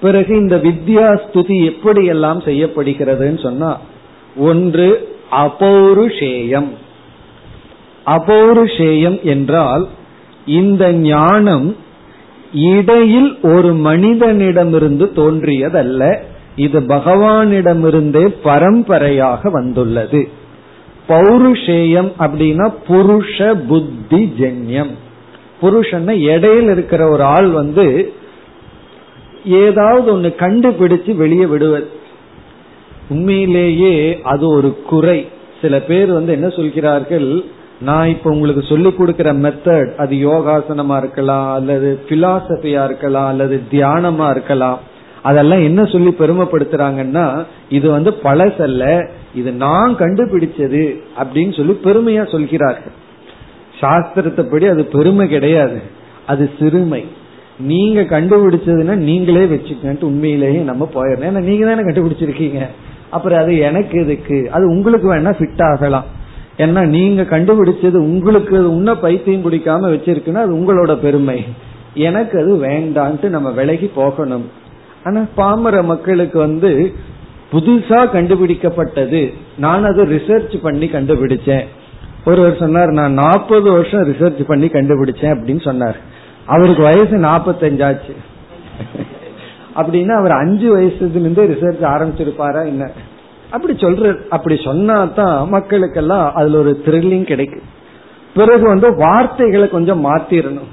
[0.00, 3.70] பிறகு இந்த வித்யா ஸ்துதி எப்படி எல்லாம் செய்யப்படுகிறதுன்னு சொன்னா
[4.36, 4.88] ஒன்று
[5.32, 6.68] அபௌருஷேயம்.
[8.06, 9.84] அபௌருஷேயம் என்றால்
[10.46, 11.76] இந்த ஞானம்
[12.52, 16.16] இடையில் ஒரு மனிதனிடமிருந்து தோன்றியதல்ல.
[16.56, 20.28] இது பகவானிடமிருந்தே பரம்பரையாக வந்துள்ளது.
[21.08, 24.90] பௌருஷேயம் அப்படின்னா புருஷ புத்தி ஜென்யம்.
[25.60, 28.12] புருஷன் இடையில் இருக்கிற ஒரு ஆள் வந்து
[29.44, 31.88] ஏதாவது ஒன்னு கண்டுபிடிச்சு வெளியே விடுவது.
[33.08, 35.28] உண்மையிலேயே அது ஒரு குறை.
[35.60, 37.44] சில பேர் வந்து என்ன சொல்கிறார்கள்?
[37.80, 44.78] நான் இப்ப உங்களுக்கு சொல்லி கொடுக்கிற மெத்தட் அது யோகாசனமா இருக்கலாம் அல்லது பிலாசபியா இருக்கலாம் அல்லது தியானமா இருக்கலாம்.
[45.22, 52.92] அதெல்லாம் என்ன சொல்லி பெருமைப்படுத்துறாங்கன்னா இது வந்து பழசல்ல இது நான் கண்டுபிடிச்சது அப்படின்னு சொல்லி பெருமையா சொல்கிறார்கள்.
[53.80, 55.80] சாஸ்திரத்தைப்படி அது பெருமை கிடையாது.
[56.26, 57.04] அது சிறுமை.
[57.60, 61.28] நீங்க கண்டுபிடிச்சதுன்னா நீங்களே வச்சுக்கன்ட்டு உண்மையிலேயே நம்ம போயிடணும்.
[61.28, 62.66] ஏன்னா நீங்க தானே கண்டுபிடிச்சிருக்கீங்க.
[63.10, 66.04] அப்புறம் அது எனக்கு இதுக்கு அது உங்களுக்கு வேணா ஃபிட் ஆகலாம்.
[66.58, 71.44] ஏன்னா நீங்க கண்டுபிடிச்சது உங்களுக்கு உன்ன பைத்தியம் பிடிக்காம வச்சிருக்குன்னா அது உங்களோட பெருமை.
[71.94, 74.50] எனக்கு அது வேண்டான்ட்டு நம்ம விலகி போகணும்.
[75.04, 76.92] ஆனா பாமர மக்களுக்கு வந்து
[77.52, 79.34] புதுசா கண்டுபிடிக்கப்பட்டது.
[79.58, 81.64] நான் அதை ரிசர்ச் பண்ணி கண்டுபிடிச்சேன்.
[82.24, 85.96] ஒருவர் சொன்னார் நான் நாற்பது வருஷம் ரிசர்ச் பண்ணி கண்டுபிடிச்சேன் அப்படின்னு சொன்னார்.
[86.46, 88.16] அவருக்கு வயசு நாற்பத்தஞ்சாச்சு.
[89.76, 92.90] அப்படின்னா அவர் அஞ்சு வயசுல இருந்தே ரிசர்ச் ஆரம்பிச்சிருப்பாரா என்ன?
[93.50, 97.76] அப்படி சொல்ற அப்படி சொன்னாதான் மக்களுக்கெல்லாம் அதுல ஒரு த்ரில்லிங் கிடைக்கும்.
[98.34, 100.72] பிறகு வந்து வார்த்தைகளை கொஞ்சம் மாத்திரணும்.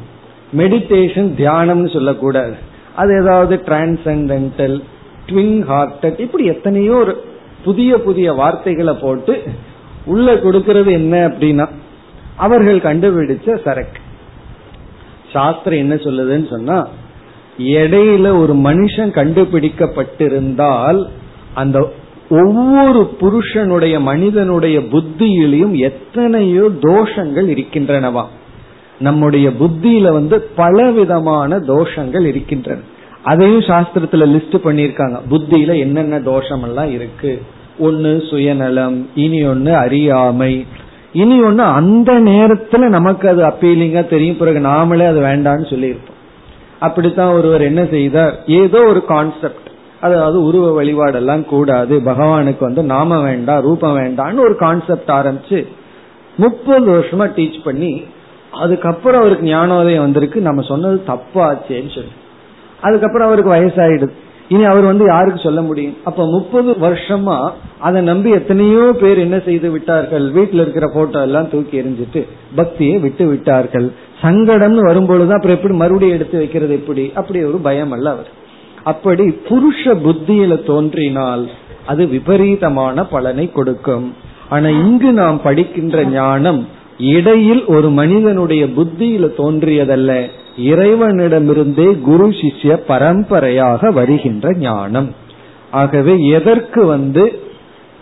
[0.57, 2.55] மெடிடேஷன் தியானம்னு சொல்லக்கூடாது.
[2.95, 4.81] அது ஏதாவது டிரான்சென்டென்டல்
[5.29, 7.23] ட்விங் ஹார்டட் இப்படி எத்தனையோ ஒரு
[7.63, 9.43] புதிய புதிய வார்த்தைகளை போட்டு
[10.05, 11.67] உள்ள கொடுக்கறது என்ன அப்படின்னா
[12.35, 13.99] அவர்கள் கண்டுபிடிச்ச சரக்கு.
[15.33, 16.87] சாஸ்திரம் என்ன சொல்லுதுன்னு சொன்னா
[17.59, 21.05] இடையில ஒரு மனுஷன் கண்டுபிடிக்கப்பட்டிருந்தால்
[21.53, 21.91] அந்த
[22.29, 28.23] ஒவ்வொரு புருஷனுடைய மனிதனுடைய புத்தியிலையும் எத்தனையோ தோஷங்கள் இருக்கின்றனவா?
[28.99, 32.81] நம்முடைய புத்தியில வந்து பல விதமான தோஷங்கள் இருக்கின்றன.
[33.23, 37.41] அதையும் சாஸ்திரத்துல லிஸ்ட் பண்ணிருக்காங்க புத்தியில என்னென்ன தோஷம் எல்லாம் இருக்கு?
[37.79, 40.65] ஒன்னு சுயநலம் இனி ஒன்னு அறியாமை.
[41.13, 44.37] இனி ஒன்னு அந்த நேரத்துல நமக்கு அது அப்பீலிங்கா தெரியும்.
[44.37, 46.13] பிறகு நாமளே அது வேண்டாம்னு சொல்லியிருப்போம்.
[46.79, 48.43] அப்படித்தான் ஒருவர் என்ன செய்தார்?
[48.47, 49.69] ஏதோ ஒரு கான்செப்ட்
[50.05, 51.95] அதாவது உருவ வழிபாடெல்லாம் கூடாது.
[52.05, 55.59] பகவானுக்கு வந்து நாம வேண்டாம் ரூபம் வேண்டாம்னு ஒரு கான்செப்ட் ஆரம்பிச்சு
[56.37, 57.93] முப்பது வருஷமா டீச் பண்ணி
[58.63, 60.41] அதுக்கப்புறம் அவருக்கு ஞானோதயம் வந்திருக்கு.
[60.41, 62.13] நம்ம சொன்னது தப்பாச்சேன்னு சொல்லி.
[62.81, 64.13] அதுக்கப்புறம் அவருக்கு வயசாயிடுது.
[64.49, 65.95] இனி அவர் வந்து யாருக்கு சொல்ல முடியும்?
[66.03, 67.37] அப்ப முப்பது வருஷமா
[67.79, 70.25] அதை நம்பி எத்தனையோ பேர் என்ன செய்து விட்டார்கள்?
[70.31, 72.21] வீட்டில் இருக்கிற போட்டோ எல்லாம் தூக்கி எரிஞ்சிட்டு
[72.55, 73.87] பக்தியை விட்டு விட்டார்கள்.
[74.21, 77.11] சங்கடம்னு வரும்பொழுது அப்புறம் எப்படி மறுபடியும் எடுத்து வைக்கிறது எப்படி?
[77.15, 78.29] அப்படி ஒரு பயம் அல்ல அவர்.
[78.91, 81.43] அப்படி புருஷ புத்தியில தோன்றினால்
[81.91, 84.07] அது விபரீதமான பலனை கொடுக்கும்.
[84.49, 86.61] ஆனா இங்கு நாம் படிக்கின்ற ஞானம்
[87.15, 90.11] இடையில் ஒரு மனிதனுடைய புத்தியில தோன்றியதல்ல.
[90.71, 95.09] இறைவனிடமிருந்தே குரு சிஷ்ய பரம்பரையாக வருகின்ற ஞானம்.
[95.81, 97.23] ஆகவே எதற்கு வந்து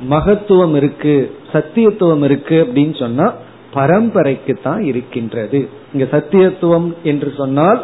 [0.09, 1.15] மகத்துவம் இருக்கு
[1.53, 3.27] சத்தியத்துவம் இருக்கு அப்படின்னு சொன்னா
[3.73, 5.59] பரம்பரைக்கு தான் இருக்கின்றது.
[5.93, 7.79] இங்க சத்தியத்துவம் என்று சொன்னால்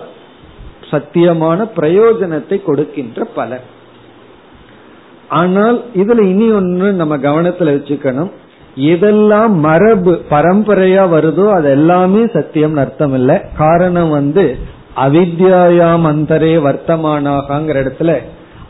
[0.91, 3.65] சத்தியமான பிரயோஜனத்தை கொடுக்கின்ற பலன்.
[5.30, 8.32] ஆனால் இதுல இனி ஒன்று நம்ம கவனத்துல வச்சுக்கணும்.
[8.75, 13.32] எதெல்லாம் மரபு பரம்பரையா வருதோ அது எல்லாமே சத்தியம் அர்த்தம் இல்ல.
[13.58, 14.58] காரணம் வந்து
[14.95, 18.13] அவித்யாயாம் அந்தரே வர்த்தமானாகாங்கிற இடத்துல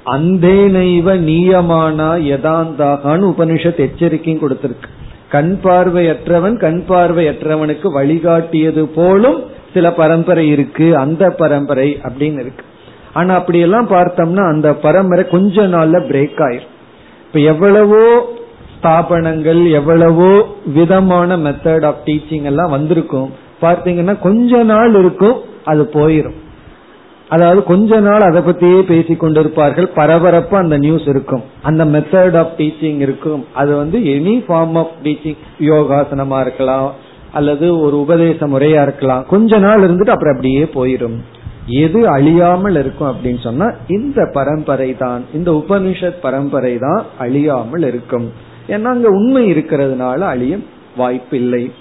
[0.04, 4.90] அந்தேனைவ நீயமானா யதாந்தாகான்னு உபனிஷத் எச்சரிக்கையும் கொடுத்திருக்கு.
[5.30, 9.40] கண் பார்வையற்றவன் கண் பார்வையற்றவனுக்கு வழிகாட்டியது போலும்
[9.74, 12.64] சில பரம்பரை இருக்கு அந்த பரம்பரை அப்படின்னு இருக்கு.
[13.14, 16.70] ஆனா அப்படியெல்லாம் பார்த்தோம்னா அந்த பரம்பரை கொஞ்ச நாள்ல பிரேக் ஆயிரும்.
[17.28, 18.30] இப்ப எவ்வளவோ
[18.76, 23.32] ஸ்தாபனங்கள் எவ்வளவோ விதமான மெத்தட் ஆஃப் டீச்சிங் எல்லாம் வந்திருக்கும்.
[23.62, 26.38] பார்த்தீங்கன்னா கொஞ்ச நாள் இருக்கும் அது போயிரும்.
[27.30, 29.88] அதாவது கொஞ்ச நாள் அதை பத்தியே பேசி கொண்டிருப்பார்கள்.
[29.96, 31.44] பரபரப்பா அந்த நியூஸ் இருக்கும்.
[31.62, 33.46] அந்த மெத்தட் ஆஃப் டீச்சிங் இருக்கும்.
[33.54, 36.92] அது வந்து எனி ஃபார்ம் ஆஃப் டீச்சிங் யோகாசனமா இருக்கலாம்
[37.34, 39.26] அல்லது ஒரு உபதேச முறையா இருக்கலாம்.
[39.28, 41.18] கொஞ்ச நாள் இருந்துட்டு அப்புறம் அப்படியே போயிடும்.
[41.66, 48.32] எது அழியாமல் இருக்கும் அப்படின்னு சொன்னா இந்த பரம்பரை தான் இந்த உபனிஷத் பரம்பரை தான் அழியாமல் இருக்கும்.
[48.68, 50.58] ஏன்னா அங்க உண்மை இருக்கிறதுனால அழிய
[50.98, 51.72] வாய்ப்பு இல்லை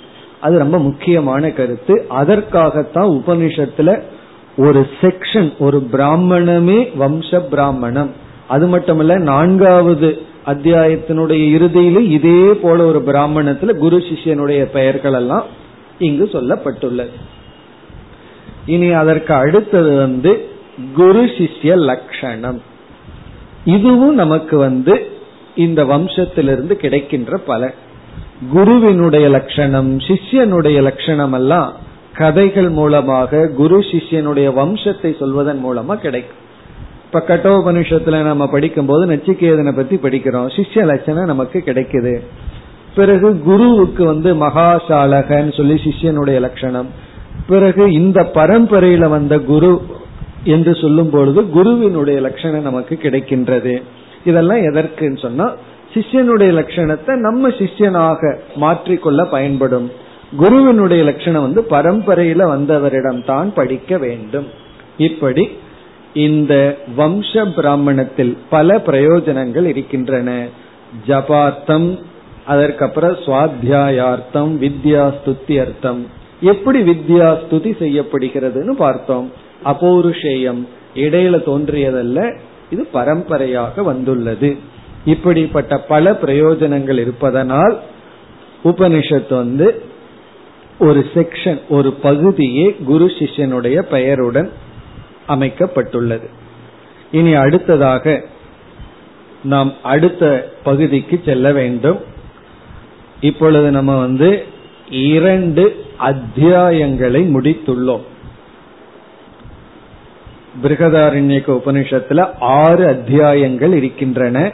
[0.40, 2.06] அது ரொம்ப முக்கியமான கருத்து.
[2.08, 4.00] அதற்காகத்தான் உபனிஷத்துல
[4.56, 8.10] ஒரு செக்ஷன் ஒரு பிராமணமே வம்ச பிராமணம்.
[8.48, 15.46] அது மட்டுமல்ல நான்காவது அத்தியாயத்தினுடைய இறுதியில இதே போல ஒரு பிராமணத்துல குரு சிஷ்யனுடைய பெயர்கள் எல்லாம்
[15.98, 17.16] இங்கு சொல்லப்பட்டுள்ளது.
[18.66, 20.32] இனி அதற்கு அடுத்தது வந்து
[20.94, 22.62] குரு சிஷ்ய லட்சணம்
[23.64, 24.94] இதுவும் நமக்கு வந்து
[25.56, 27.74] இந்த வம்சத்திலிருந்து கிடைக்கின்ற பல
[28.52, 31.72] குருவினுடைய லட்சணம் சிஷ்யனுடைய லட்சணம் எல்லாம்
[32.14, 36.46] கதைகள் மூலமாக குரு சிஷ்யனுடைய வம்சத்தை சொல்வதன் மூலமா கிடைக்கும்.
[37.12, 40.48] இப்ப கட்டோபனிஷத்துல நம்ம படிக்கும் போது நச்சிகேதனை பத்தி படிக்கிறோம்.
[40.56, 42.20] சிஷ்ய லட்சணம் நமக்கு கிடைக்குது.
[42.94, 46.86] பிறகு குருவுக்கு வந்து மகாசாலகன்னு சொல்லி சிஷ்யனுடைய லட்சணம்.
[47.48, 49.82] பிறகு இந்த பரம்பரையில வந்த குரு
[50.44, 53.82] என்று சொல்லும் பொழுது குருவினுடைய லட்சணம் நமக்கு கிடைக்கின்றது.
[54.24, 55.54] இதெல்லாம் எதற்குன்னு சொன்னா
[55.94, 59.90] சிஷ்யனுடைய லட்சணத்தை நம்ம சிஷ்யனாக மாற்றிக்கொள்ள பயன்படும்.
[60.36, 64.46] குருவினுடைய லட்சணம் வந்து பரம்பரையில வந்தவரிடம் தான் படிக்க வேண்டும்.
[64.96, 65.50] இப்படி
[66.14, 70.46] இந்த வம்ச பிராமணத்தில் பல பிரயோஜனங்கள் இருக்கின்றன.
[71.06, 71.98] ஜபார்த்தம்
[72.46, 76.06] அதற்கப்புறம் சுவாத்தியாயார்த்தம் வித்யா ஸ்துதி அர்த்தம்
[76.40, 79.32] எப்படி வித்யா ஸ்துதி செய்யப்படுகிறதுன்னு பார்த்தோம்.
[79.64, 82.38] அபௌருஷேயம் இடையில தோன்றியதல்ல
[82.70, 84.56] இது பரம்பரையாக வந்துள்ளது.
[85.04, 87.78] இப்படிப்பட்ட பல பிரயோஜனங்கள் இருப்பதனால்
[88.64, 89.82] உபனிஷத் வந்து
[90.78, 94.50] ஒரு செக்ஷன் ஒரு பகுதியே குரு சிஷ்யனுடைய பெயருடன்
[95.28, 96.28] அமைக்கப்பட்டுள்ளது.
[97.12, 98.22] இனி அடுத்ததாக
[99.44, 101.98] நாம் அடுத்த பகுதிக்கு செல்ல வேண்டும்.
[103.20, 104.44] இப்பொழுது நம்ம வந்து
[104.90, 108.00] இரண்டு அத்தியாயங்களை முடித்துள்ளோம்.
[110.62, 114.52] பிருகதாரண்யக்க உபனிஷத்துல ஆறு அத்தியாயங்கள் இருக்கின்றன.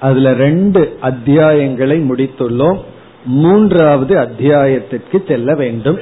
[0.00, 2.78] அதுல ரெண்டு அத்தியாயங்களை முடித்துள்ளோம்.
[3.24, 5.98] மூன்றாவது அத்தியாயத்திற்கு செல்ல வேண்டும்.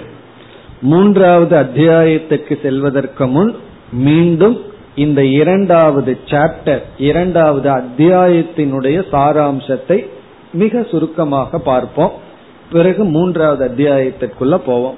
[0.80, 3.56] மூன்றாவது அத்தியாயத்துக்கு செல்வதற்கு முன்
[3.92, 4.60] மீண்டும்
[4.94, 10.08] இந்த இரண்டாவது சாப்டர் இரண்டாவது அத்தியாயத்தினுடைய சாராம்சத்தை
[10.52, 12.12] மிக சுருக்கமாக பார்ப்போம்.
[12.72, 14.96] பிறகு மூன்றாவது அத்தியாயத்திற்குள்ள போவோம்.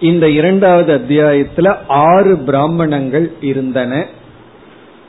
[0.00, 4.06] இந்த இரண்டாவது அத்தியாயத்துல ஆறு பிராமணங்கள் இருந்தன.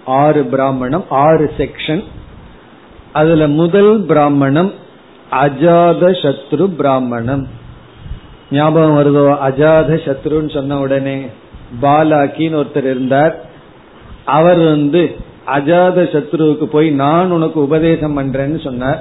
[0.06, 2.04] ஆறு பிராமணம் ஆறு செக்ஷன்
[3.14, 4.74] அதுல முதல் பிராமணம்
[5.32, 7.48] அஜாத சத்ரு பிராமணம்.
[8.52, 9.38] ஞாபகம் வருதோ?
[9.50, 11.26] அஜாத சத்ருன்னு சொன்ன உடனே.
[11.82, 13.36] பாலாக்கின்னு ஒருத்தர் இருந்தார்.
[14.26, 15.02] அவர் வந்து
[15.58, 19.00] அஜாத சத்ருவுக்கு போய் நான் உனக்கு உபதேசம் பண்றேன்னு சொன்னார்.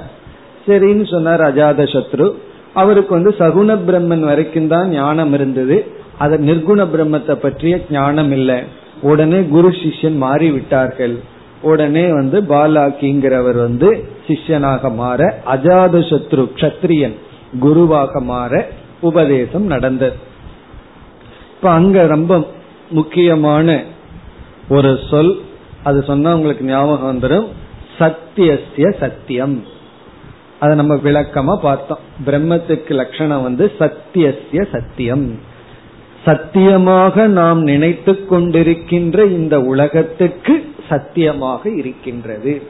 [0.67, 2.27] சரின்னு சொன்னார் அஜாத சத்ரு.
[2.73, 5.77] அவருக்கு வந்து சகுண பிரம்மன் வரைக்கும் தான் ஞானம் இருந்தது.
[6.17, 8.57] அது நிர்குண பிரம்மத்தை பற்றிய ஞானம் இல்லை.
[9.01, 11.17] உடனே குரு சிஷ்யன் மாறி விட்டார்கள்
[11.61, 17.15] உடனே வந்து பாலாக்கிங்கிறவர் வந்து சிஷ்யனாக மாற அஜாத சத்ரு கத்திரியன்
[17.59, 18.67] குருவாக மாற
[19.01, 20.17] உபதேசம் நடந்தது.
[21.55, 22.33] இப்ப அங்க ரொம்ப
[22.89, 23.83] முக்கியமான
[24.69, 25.41] ஒரு சொல்.
[25.83, 27.47] அது சொன்னா உங்களுக்கு ஞாபகம் வந்துடும்
[27.97, 29.63] சத்தியசிய சத்தியம்.
[30.59, 31.99] அதை நம்ம விளக்கமா பார்த்தோம்.
[32.25, 35.39] பிரம்மத்துக்கு லட்சணம் வந்து சத்தியசிய சத்தியம்.
[36.25, 42.61] சத்தியமாக நாம் நினைத்து கொண்டிருக்கின்ற இந்த உலகத்துக்கு சத்தியமாக இருக்கின்றது.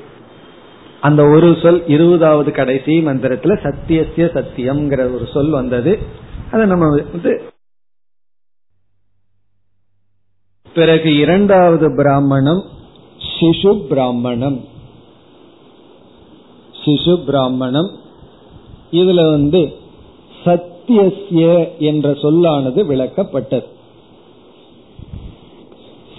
[1.02, 6.00] அந்த ஒரு சொல் இருபதாவது கடைசி மந்திரத்துல சத்தியசிய சத்தியம்ங்கிற ஒரு சொல் வந்தது.
[6.52, 7.44] அதை நம்ம வந்து
[10.74, 12.64] பிறகு இரண்டாவது பிராமணம்
[13.40, 14.66] சிசு பிராமணம்.
[16.86, 17.98] சிசு பிராமணம்.
[18.92, 19.74] இதுல வந்து
[20.46, 23.64] சத்தியசிய என்ற சொல்லானது விளக்கப்பட்டது.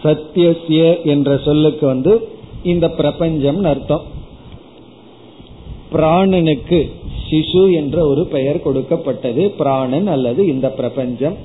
[0.04, 2.28] சத்தியசிய என்ற சொல்லுக்கு வந்து
[2.62, 4.02] இந்த பிரபஞ்சம் அர்த்தம்.
[5.92, 6.90] பிராணனுக்கு
[7.30, 9.50] சிசு என்ற ஒரு பெயர் கொடுக்கப்பட்டது.
[9.50, 11.36] பிராணன் அல்லது இந்த பிரபஞ்சம்.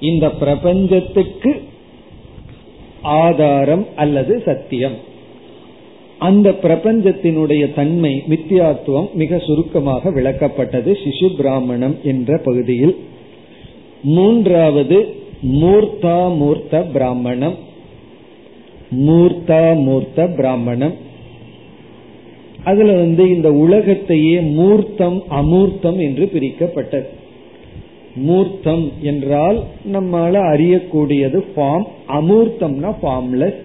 [0.00, 1.74] இந்த பிரபஞ்சத்துக்கு
[3.06, 5.14] ஆதாரம் அல்லது சத்தியம்.
[6.18, 12.96] அந்த பிரபஞ்சத்தினுடைய தன்மை மித்தியாத்துவம் மிக சுருக்கமாக விளக்கப்பட்டது சிசு பிராமணம் என்ற பகுதியில்.
[14.02, 15.14] மூன்றாவது
[15.46, 17.54] மூர்த்தா மூர்த்த பிராமணம்.
[18.90, 20.94] மூர்த்தா மூர்த்த பிராமணம்.
[22.64, 27.15] அதுல வந்து இந்த உலகத்தையே மூர்த்தம் அமூர்த்தம் என்று பிரிக்கப்பட்டது.
[28.16, 33.64] மூர்த்தம் என்றால் நம்மால அறியக்கூடியது ஃபார்ம் அமூர்த்தம்னா ஃபார்ம்லெஸ்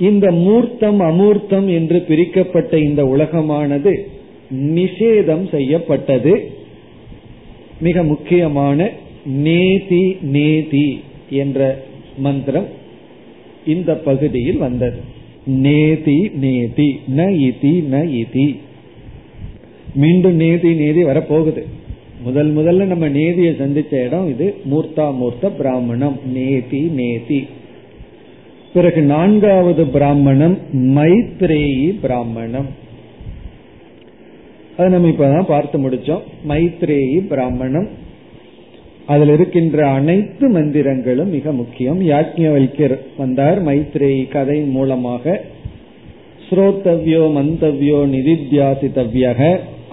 [0.00, 3.92] இந்த மூர்த்தம் அமூர்த்தம் என்று பிரிக்கப்பட்ட இந்த உலகமானது
[4.54, 6.50] நிஷேதம் செய்யப்பட்டது.
[7.80, 8.90] மிக முக்கியமான
[9.24, 11.84] நேதி நேதி என்ற
[12.18, 12.66] மந்திரம்
[13.66, 15.00] இந்த பகுதியில் வந்தது.
[15.44, 18.56] நேதி நேதி ந இதி ந இதி.
[19.94, 21.64] மீண்டும் நேதி நேதி வரப்போகுது.
[22.22, 26.18] முதல் முதல்ல நம்ம நேதியை சந்திச்ச இடம் இது மூர்த்தா மூர்த்த பிராமணம்.
[26.32, 27.46] நேதி நேதி.
[28.72, 32.66] பிறகு நான்காவது பிராமணம் மைத்ரேயி பிராமணம்.
[34.76, 36.20] அது நம்ம இப்பதான் பார்த்து முடிச்சோம்.
[36.48, 37.88] மைத்ரேயி பிராமணம்.
[39.06, 42.00] அதில் இருக்கின்ற அனைத்து மந்திரங்களும் மிக முக்கியம்.
[42.00, 43.64] யாக்ஞவல்யர் வந்தார்.
[43.64, 45.44] மைத்ரேயி கதை மூலமாக
[46.52, 49.40] ஸ்ரோத்தவ்யோ மந்தவ்யோ நிதித்தியாசித்தவ்யக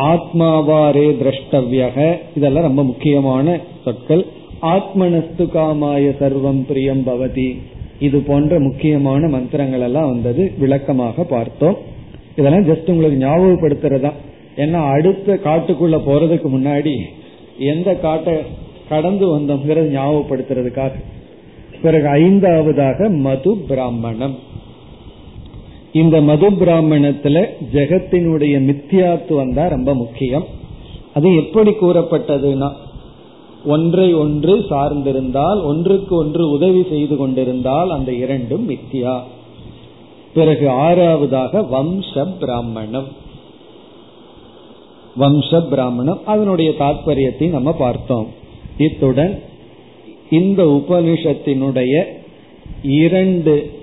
[0.04, 1.98] ஆத்மாவாரே திரஷ்டவ்யக.
[2.36, 4.24] இதெல்லாம் ரொம்ப முக்கியமான சொற்கள்.
[4.62, 7.50] ஆத்மனஸ்து காமாய சர்வம் பிரியம் பவதி.
[8.00, 10.52] இது போன்ற முக்கியமான மந்திரங்கள் எல்லாம் வந்தது.
[10.58, 11.78] விளக்கமாக பார்த்தோம்.
[12.36, 14.12] இதெல்லாம் ஜஸ்ட் உங்களுக்கு ஞாபகப்படுத்துறதா.
[14.56, 16.95] ஏன்னா அடுத்த காட்டுக்குள்ள போறதுக்கு முன்னாடி
[17.58, 18.36] எந்த காட்டை
[18.89, 20.93] கடந்து வந்தோம்ங்கிறது ஞாபகப்படுத்துறதுக்காக.
[21.82, 24.38] பிறகு ஐந்தாவதாக மது பிராமணம்.
[25.93, 30.45] இந்த மது பிராமணத்துல ஜெகத்தினுடைய மித்தியாத்துவம் தான் ரொம்ப முக்கியம்.
[31.13, 32.71] அது எப்படி கூறப்பட்டதுன்னா
[33.65, 39.19] ஒன்றை ஒன்று சார்ந்திருந்தால் ஒன்றுக்கு ஒன்று உதவி செய்து கொண்டிருந்தால் அந்த இரண்டும் மித்தியா.
[40.34, 43.08] பிறகு ஆறாவதாக வம்ச பிராமணம்.
[45.19, 48.28] வம்ச பிராமணம் அதனுடைய தாற்பயத்தை நம்ம பார்த்தோம்.
[48.78, 49.41] இத்துடன்
[50.30, 52.04] இந்த உபனிஷத்தினுடைய
[52.84, 53.79] இரண்டு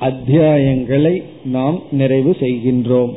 [0.00, 3.14] அத்தியாயங்களை நாம் நிறைவு செய்கின்றோம்.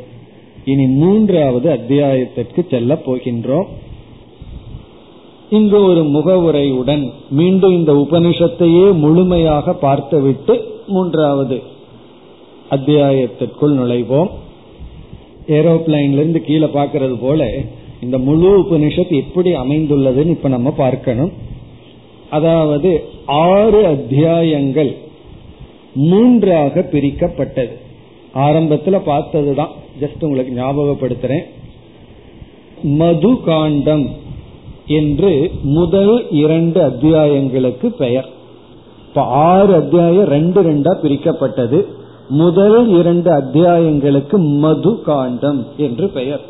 [0.66, 3.66] இனி மூன்றாவது அத்தியாயத்திற்கு செல்ல போகின்றோம்.
[5.50, 11.62] இங்கு ஒரு முகவுரையுடன் மீண்டும் இந்த உபனிஷத்தையே முழுமையாக பார்த்துவிட்டு மூன்றாவது
[12.72, 14.30] அத்தியாயத்திற்குள் நுழைவோம்.
[15.48, 17.52] ஏரோப்ளைன்ல இருந்து கீழே பார்க்கறது போல
[18.02, 21.32] இந்த முழு உபனிஷத் எப்படி அமைந்துள்ளதுன்னு இப்ப நம்ம பார்க்கணும்.
[22.30, 25.03] அதாவது ஆறு அத்தியாயங்கள்
[25.94, 27.72] மூன்றாக பிரிக்கப்பட்டது.
[28.36, 29.70] ஆரம்பத்துல பார்த்ததுதான்.
[30.00, 31.44] ஜஸ்ட் உங்களுக்கு ஞாபகப்படுத்துறேன்.
[32.84, 34.10] மது காண்டம்
[34.88, 38.30] என்று முதல் இரண்டு அத்தியாயங்களுக்கு பெயர்.
[39.08, 41.86] இப்ப ஆறு அத்தியாயம் ரெண்டு ரெண்டா பிரிக்கப்பட்டது.
[42.30, 46.42] முதல் இரண்டு அத்தியாயங்களுக்கு மது காண்டம் என்று பெயர்.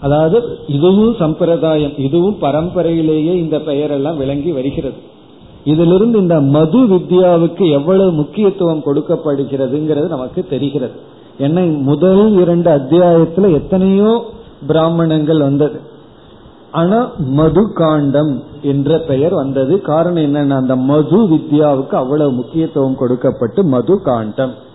[0.00, 4.96] அதாவது இதுவும் சம்பிரதாயம் இதுவும் பரம்பரையிலேயே இந்த பெயர் எல்லாம் விளங்கி வருகிறது.
[5.64, 10.92] இதிலிருந்து இந்த மது வித்யாவுக்கு எவ்வளவு முக்கியத்துவம் கொடுக்கப்படுகிறதுங்கிறது நமக்கு தெரிகிறது.
[11.38, 14.24] ஏன்னா முதல் இரண்டு அத்தியாயத்துல எத்தனையோ
[14.66, 15.80] பிராமணங்கள் வந்தது.
[16.70, 19.80] ஆனா மது காண்டம் என்ற பெயர் வந்தது.
[19.80, 24.66] காரணம் என்னன்னா அந்த மது வித்யாவுக்கு அவ்வளவு முக்கியத்துவம் கொடுக்கப்பட்டு மது காண்டம்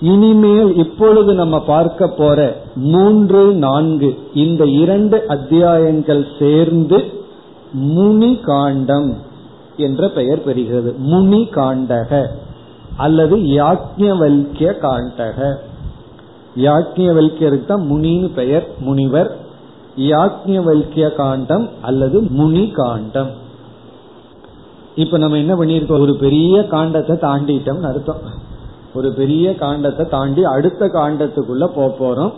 [0.00, 7.20] இனிமேல் இப்பொழுது நம்ம பார்க்க போற மூன்று நான்கு இந்த இரண்டு அத்தியாயங்கள் சேர்ந்து
[7.72, 9.16] முனி காண்டம்
[9.76, 10.96] என்ற பெயர் பெறுகிறது.
[10.96, 12.26] முனி காண்டக
[12.96, 15.54] அல்லது யாக்ஞவல்கிய காண்டக.
[16.56, 19.36] யாக்ஞவல்கியருக்கு தான் முனின்னு பெயர் முனிவர்.
[19.96, 23.30] யாக்ஞவல்கிய காண்டம் அல்லது முனி காண்டம்.
[24.94, 28.16] இப்ப நம்ம என்ன பண்ணிருக்கோம் ஒரு பெரிய காண்டத்தை தாண்டிட்டோம்னு அர்த்தம்.
[28.94, 32.32] ஒரு பெரிய காண்டத்தை தாண்டி அடுத்த காண்டத்துக்குள்ள போக போறோம்.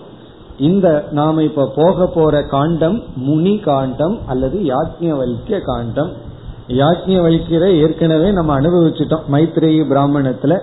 [0.59, 6.24] இந்த நாம இப்ப போக போற காண்டம் முனி காண்டம் அல்லது யாக்ஞவல்கிய காண்டம்.
[6.69, 9.23] யாக்ஞவல்கிற ஏற்கனவே நம்ம அனுபவிச்சுட்டோம்.
[9.33, 10.59] மைத்ரேயி பிராமணத்துல.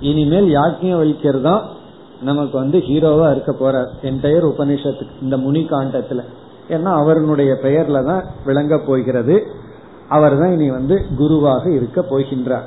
[0.00, 1.62] இனிமேல் யாக்ஞவல்யர் தான்
[2.22, 4.04] நமக்கு வந்து ஹீரோவா இருக்க போறார்.
[4.04, 6.24] என்டையர் உபநிஷத்துக்கு இந்த முனி காண்டத்துல.
[6.68, 9.46] ஏன்னா அவருடைய பெயர்ல தான் விளங்க போகிறது.
[10.08, 12.64] அவர் தான் இனி வந்து குருவாக இருக்க போகின்றார்.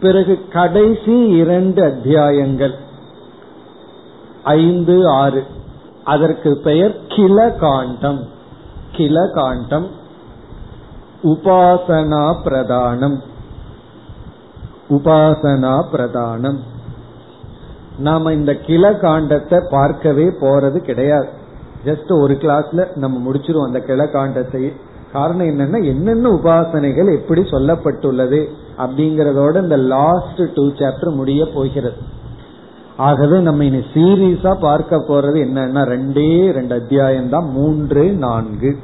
[0.00, 2.74] பிறகு கடைசி இரண்டு அத்தியாயங்கள்.
[4.42, 5.44] ஐந்து ஆறு.
[6.04, 8.20] அதற்கு பெயர் கில காண்டம்
[8.92, 10.02] கில காண்டம்
[11.24, 13.16] உபாசனா பிரதானம்
[14.90, 16.58] உபாசனா பிரதானம்
[17.98, 21.28] நாம இந்த கிள காண்டத்தை பார்க்கவே போறது கிடையாது.
[21.84, 24.72] ஜஸ்ட் ஒரு கிளாஸ்ல நம்ம முடிச்சிருவோம் அந்த கிள காண்டத்தை.
[25.12, 28.48] காரணம் என்னன்னா என்னென்ன உபாசனைகள் எப்படி சொல்லப்பட்டுள்ளது
[28.78, 31.96] அப்படிங்கறதோட இந்த லாஸ்ட் டூ சாப்டர் முடிய போகிறது.
[32.96, 38.76] ஆகவே நம்ம இனி சீரியஸா பார்க்க போறது என்னன்னா ரெண்டே ரெண்டு அத்தியாயம் தான் மூன்று நான்கு.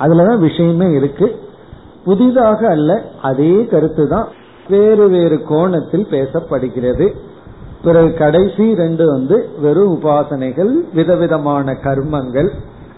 [0.00, 1.26] அதுலதான் விஷயமே இருக்கு.
[2.04, 4.28] புதிதாக அல்ல அதே கருத்து தான்
[4.68, 7.14] வேறு வேறு கோணத்தில் பேசப்படுகிறது.
[7.84, 12.48] பிறகு கடைசி ரெண்டு வந்து வெறும் உபாசனைகள் விதவிதமான கர்மங்கள்.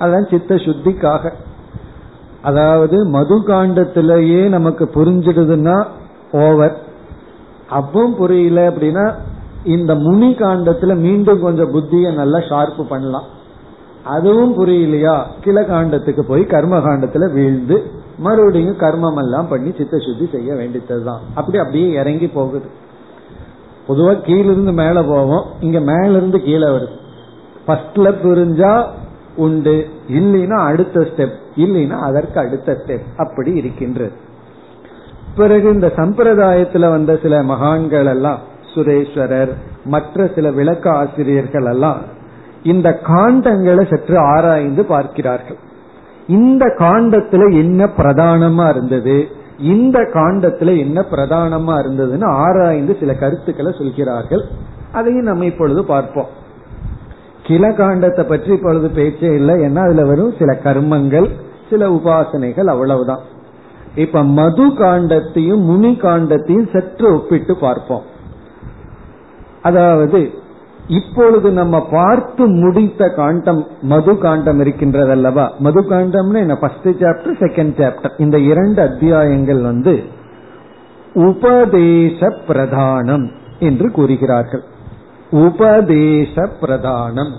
[0.00, 1.32] அதான் சித்த சுத்திக்காக.
[2.42, 5.86] அதாவது மது காண்டத்திலேயே நமக்கு புரிஞ்சிடுதுன்னா
[6.32, 6.76] ஓவர்.
[7.70, 9.14] அப்பவும் புரியல அப்படின்னா
[9.64, 13.24] இந்த முனி காண்டத்துல மீண்டும் கொஞ்சம் புத்திய நல்லா ஷார்ப்பு பண்ணலாம்.
[14.04, 15.24] அதுவும் புரியலையா?
[15.44, 21.20] கிள காண்டத்துக்கு போய் கர்ம காண்டத்துல வீழ்ந்து மறுபடியும் கர்மம் எல்லாம் பண்ணி சித்த சுத்தி செய்ய வேண்டியதுதான்.
[21.34, 22.70] அப்படி அப்படியே இறங்கி போகுது.
[23.88, 25.44] பொதுவா கீழிருந்து மேல போவோம்.
[25.60, 26.96] இங்க மேல இருந்து கீழே வருது.
[27.68, 28.86] ஃபர்ஸ்ட்ல புரிஞ்சா
[29.36, 29.88] உண்டு.
[30.08, 34.12] இல்லைன்னா அடுத்த ஸ்டெப் இல்லைன்னா அதற்கு அடுத்த ஸ்டெப் அப்படி இருக்கின்றது.
[35.36, 38.38] பிறகு இந்த சம்பிரதாயத்துல வந்த சில மகான்கள் எல்லாம்
[38.74, 39.54] சுரேஸ்வரர்
[39.84, 42.00] மற்ற சில விளக்க ஆசிரியர்கள் எல்லாம்
[42.62, 45.56] இந்த காண்டங்களை சற்று ஆராய்ந்து பார்க்கிறார்கள்.
[46.29, 49.29] இந்த காண்டத்துல என்ன பிரதானமா இருந்தது?
[49.59, 54.45] இந்த காண்டத்துல என்ன பிரதானமா இருந்ததுன்னு ஆராய்ந்து சில கருத்துக்களை சொல்கிறார்கள்.
[54.93, 56.27] அதையும் நம்ம இப்பொழுது பார்ப்போம்.
[57.43, 59.55] கிள காண்டத்தை பற்றி இப்பொழுது பேச்சே இல்லை.
[59.55, 61.31] ஏன்னா அதுல வரும் சில கர்மங்கள்
[61.70, 63.20] சில உபாசனைகள் அவ்வளவுதான்.
[63.95, 68.03] இப்ப மது காண்டத்தையும் முனி காண்டத்தையும் சற்று ஒப்பிட்டு பார்ப்போம்.
[69.62, 70.31] அதாவது
[70.87, 76.57] இப்பொழுது நம்ம பார்த்து முடித்த காண்டம் மது காண்டம் இருக்கின்றது அல்லவா மது காண்டம்னு என்ன?
[76.57, 80.05] ஃபர்ஸ்ட் சாப்டர் செகண்ட் சாப்டர் இந்த இரண்டு அத்தியாயங்கள் வந்து
[81.14, 84.62] உபதேச பிரதானம் என்று கூறுகிறார்கள்.
[85.30, 87.32] உபதேச பிரதானம்.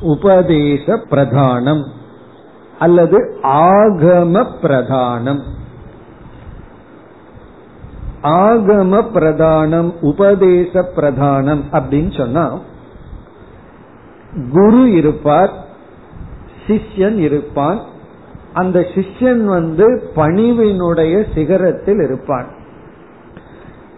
[0.00, 1.82] உபதேச பிரதானம்
[2.78, 5.40] அல்லது ஆகம பிரதானம்.
[8.22, 12.58] ஆகம பிரதானம் உபதேச பிரதானம் அப்படின்னு சொன்னா
[14.52, 15.52] குரு இருப்பார்
[16.66, 17.80] சிஷ்யன் இருப்பான்.
[18.52, 22.46] அந்த சிஷ்யன் வந்து பணிவினுடைய சிகரத்தில் இருப்பான்.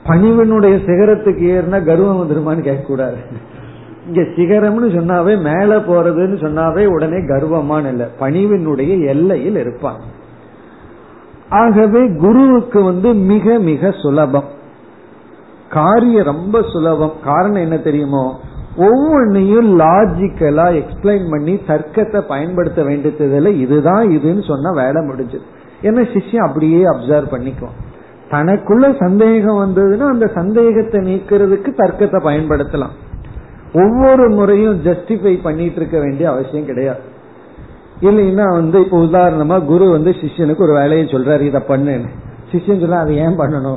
[0.06, 3.16] பணிவினுடைய சிகரத்துக்கு ஏறினா கர்வம் வந்துருமான்னு கேட்கக்கூடாது.
[4.06, 8.08] இங்க சிகரம்னு சொன்னாவே மேல போறதுன்னு சொன்னாவே உடனே கர்வமான இல்ல.
[8.20, 10.00] பணிவினுடைய எல்லையில் இருப்பான்.
[11.52, 14.44] ஆகவே குருவுக்கு வந்து மிக மிக சுலபம்.
[15.68, 17.12] காரியம் ரொம்ப சுலபம்.
[17.24, 18.40] காரணம் என்ன தெரியுமோ?
[18.76, 25.42] ஒவ்வொன்னையும் லாஜிக்கலா எக்ஸ்பிளைன் பண்ணி தர்க்கத்தை பயன்படுத்த வேண்டியதுல இதுதான் இதுன்னு சொன்னா வேலை முடிஞ்சது.
[25.82, 27.78] ஏன்னா சிஷ்யம் அப்படியே அப்சர்வ் பண்ணிக்குவோம்
[28.30, 32.94] தனக்குள்ள சந்தேகம் வந்ததுன்னா அந்த சந்தேகத்தை நீக்கிறதுக்கு தர்க்கத்தை பயன்படுத்தலாம்.
[33.74, 37.10] ஒவ்வொரு முறையும் ஜஸ்டிஃபை பண்ணிட்டு இருக்க வேண்டிய அவசியம் கிடையாது.
[38.02, 42.06] இல்லைன்னா வந்து இப்ப உதாரணமா குரு வந்து சிஷ்யனுக்கு ஒரு வேலையை சொல்றாரு இதை பண்ணுன்னு.
[42.52, 43.76] சிஷ்யன் சொல்ல அதை ஏன் பண்ணணும்?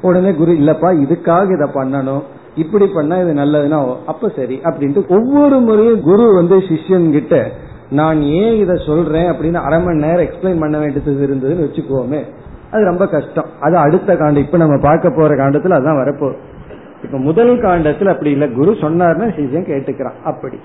[0.00, 2.22] உடனே குரு இல்லப்பா இதுக்காக இதை பண்ணணும்.
[2.54, 7.50] இப்படி பண்ணா இது நல்லதுன்னா அப்ப சரி அப்படின்ட்டு ஒவ்வொரு முறையும் குரு வந்து சிஷ்யன் கிட்ட
[7.90, 9.30] நான் ஏன் இதை சொல்றேன்?
[9.30, 12.22] அப்படின்னு அரை மணி நேரம் எக்ஸ்பிளைன் பண்ண வேண்டியது இருந்ததுன்னு வச்சுக்கோமே.
[12.70, 13.46] அது ரொம்ப கஷ்டம்.
[13.60, 14.42] அது அடுத்த காண்டம்.
[14.42, 16.36] இப்ப நம்ம பார்க்க போற காண்டத்துல அதான் வரப்போகுது.
[17.02, 18.48] இப்ப முதல் காண்டத்துல அப்படி இல்ல.
[18.48, 20.22] குரு சொன்னார்னா சிஷ்யன் கேட்டுக்கிறான்.
[20.24, 20.56] அப்படி.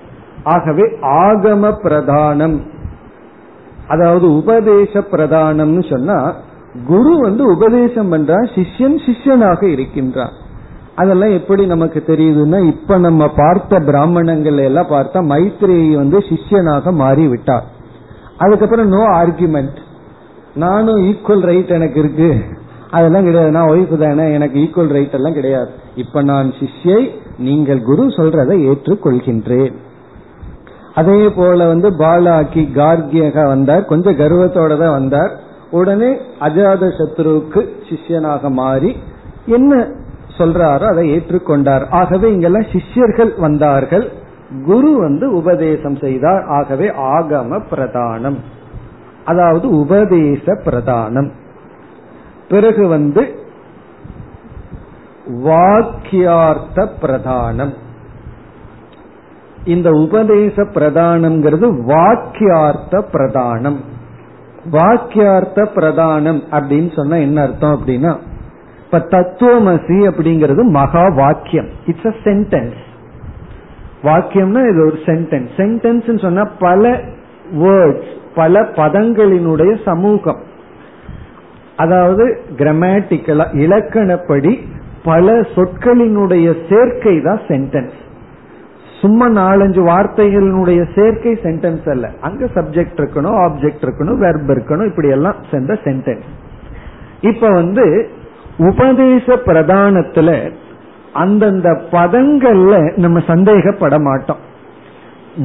[0.44, 2.58] ஆகவே ஆகம பிரதானம்
[3.88, 6.34] அதாவது உபதேச பிரதானம்னு சொன்னா
[6.86, 10.32] குரு வந்து உபதேசம் பண்றான் சிஷ்யன் சிஷ்யனாக இருக்கின்றான்
[10.94, 17.64] அதெல்லாம் எப்படி நமக்கு தெரியுதுன்னா இப்ப நம்ம பார்த்த பிராமணங்கள் எல்லாம் பார்த்தா மைத்ரேயி வந்து சிஷ்யனாக மாறி விட்டார்
[18.38, 19.78] அதுக்கப்புறம் நோ ஆர்குமெண்ட்
[20.54, 22.44] நானும் ஈக்குவல் ரைட் எனக்கு இருக்கு.
[22.90, 23.50] அதெல்லாம் கிடையாது.
[23.50, 25.70] நான் ஒய்ஃப் தானே எனக்கு ஈக்குவல் ரைட் எல்லாம் கிடையாது.
[25.96, 29.72] இப்ப நான் சிஷ்யை நீங்கள் குரு சொல்றதை ஏற்றுக்கொள்கின்றேன்.
[31.00, 33.84] அதே போல வந்து பாலாக்கி கார்கியக வந்தார்.
[33.84, 35.32] கொஞ்சம் கர்வத்தோட தான் வந்தார்.
[35.70, 38.90] உடனே அஜாத சத்ருவுக்கு சிஷ்யனாக மாறி
[39.46, 39.86] என்ன
[40.38, 41.84] சொல்றாரோ அதை ஏற்றுக்கொண்டார்.
[41.90, 44.06] ஆகவே இங்கெல்லாம் சிஷ்யர்கள் வந்தார்கள்.
[44.64, 46.44] குரு வந்து உபதேசம் செய்தார்.
[46.48, 48.38] ஆகவே ஆகம பிரதானம்.
[49.24, 51.30] அதாவது உபதேச பிரதானம்.
[52.48, 53.22] பிறகு வந்து
[55.44, 57.74] வாக்கியார்த்த பிரதானம்.
[59.64, 63.76] இந்த உபதேச பிரதானம்ங்கிறது வாக்கியார்த்த பிரதானம்.
[64.70, 68.16] வாக்கியார்த்த பிரதானம் அப்படின்னு சொன்னா என்ன அர்த்தம் அப்படின்னா
[68.84, 71.68] இப்ப தத்துவமசி அப்படிங்கிறது மகா வாக்கியம்.
[71.86, 72.80] இட்ஸ் அ சென்டென்ஸ்
[74.02, 77.00] வாக்கியம்னா இது ஒரு சென்டென்ஸ் சென்டென்ஸ் சொன்னா பல
[77.52, 80.40] வேர்ட்ஸ் பல பதங்களினுடைய சமூகம்.
[81.76, 84.58] அதாவது கிராமட்டிக்கலா இலக்கணப்படி
[85.04, 87.98] பல சொற்களினுடைய சேர்க்கை தான் சென்டென்ஸ்
[89.00, 92.06] சும்மா நாலஞ்சு வார்த்தைகளினுடைய சேர்க்கை சென்டென்ஸ் அல்ல.
[92.20, 96.28] அங்க சப்ஜெக்ட் இருக்கணும் ஆப்ஜெக்ட் இருக்கணும் வெர்ப் இருக்கணும் இப்படி எல்லாம் சேர்ந்த சென்டென்ஸ்
[97.30, 97.84] இப்ப வந்து
[98.68, 100.30] உபதேச பிரதானத்துல
[101.22, 104.40] அந்தந்த பதங்கள்ல நம்ம சந்தேகப்பட மாட்டோம்.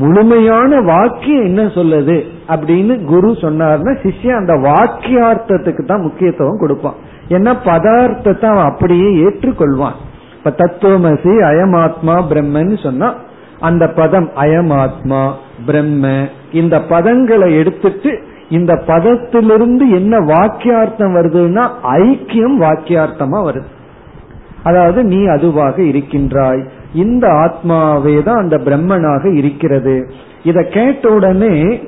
[0.01, 2.18] முழுமையான வாக்கியம் என்ன சொல்லுது
[2.53, 6.97] அப்படின்னு குரு சொன்னார்னா சிஷ்யன் அந்த வாக்கியார்த்தத்துக்கு தான் முக்கியத்துவம் கொடுப்பான்.
[7.36, 9.97] ஏன்னா பதார்த்தத்தை அவன் அப்படியே ஏற்றுக்கொள்வான்.
[10.38, 13.10] இப்ப தத்துவமசி அயமாத்மா பிரம்மன்னு சொன்னா
[13.60, 15.32] அந்த பதம் அயமாத்மா
[15.66, 23.66] பிரம்ம இந்த பதங்களை எடுத்துட்டு இந்த பதத்திலிருந்து என்ன வாக்கியார்த்தம் வருதுன்னா ஐக்கியம் வாக்கியார்த்தமா வருது.
[24.64, 26.68] அதாவது நீ அதுவாக இருக்கின்றாய்.
[26.93, 30.12] இந்த ஆத்மாவே தான் அந்த பிரம்மனாக இருக்கிறது.
[30.43, 31.82] இத கேட்ட உடனே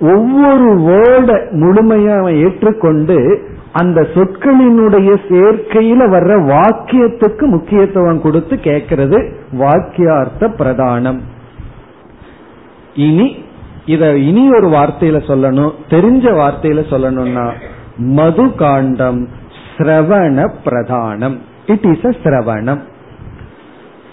[0.00, 3.40] ஒவ்வொரு வேர்ட முழுமையாக ஏற்றுக்கொண்டு
[3.76, 9.18] அந்த சொற்களினுடைய சேர்க்கையில வர்ற வாக்கியத்துக்கு முக்கியத்துவம் கொடுத்து கேட்கிறது
[9.58, 11.20] வாக்கியார்த்த பிரதானம்.
[12.94, 13.26] இனி
[13.86, 15.72] இத இனி ஒரு வார்த்தையில சொல்லணும்.
[15.90, 17.46] தெரிஞ்ச வார்த்தையில சொல்லணும்னா
[17.96, 19.28] மது காண்டம்
[19.76, 21.36] சிரவண பிரதானம்.
[21.66, 22.82] இட் இஸ் அ சிரவணம்.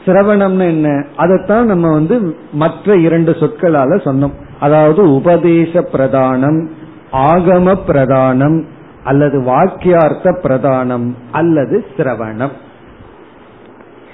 [0.05, 1.05] சிரவணம்னு என்ன?
[1.15, 4.33] அதைத்தான் நம்ம வந்து மற்ற இரண்டு சொற்களால சொன்னோம்.
[4.59, 6.59] அதாவது உபதேச பிரதானம்
[7.11, 8.63] ஆகம பிரதானம்
[9.03, 12.51] அல்லது வாக்கியார்த்த பிரதானம் அல்லது சிரவணம்.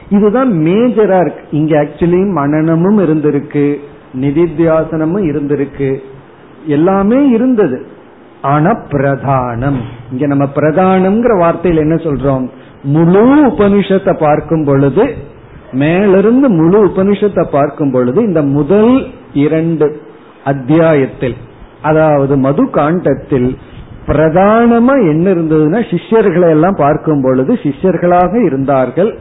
[0.10, 1.44] இதுதான் மேஜரா இருக்கு.
[1.52, 3.76] இங்க ஆக்சுவலி மனநமும் இருந்திருக்கு
[4.22, 5.98] நிதித்தியாசனமும் இருந்திருக்கு.
[6.66, 7.86] எல்லாமே இருந்தது.
[8.42, 9.80] ஆனா பிரதானம்.
[10.12, 12.50] இங்க நம்ம பிரதானம்ங்கிற வார்த்தையில் என்ன சொல்றோம்?
[12.84, 15.16] முழு உபனிஷத்தை பார்க்கும் பொழுது
[15.72, 20.02] மேலிருந்து முழு உபனிஷத்தை பார்க்கும் பொழுது இந்த முதல் இரண்டு
[20.46, 21.36] அத்தியாயத்தில்
[21.82, 23.58] அதாவது மது காண்டத்தில்
[24.10, 29.18] பிரதானமா என்ன இருந்ததுன்னா சிஷ்யர்களை எல்லாம் பார்க்கும் பொழுது சிஷ்யர்களாக இருந்தார்கள்.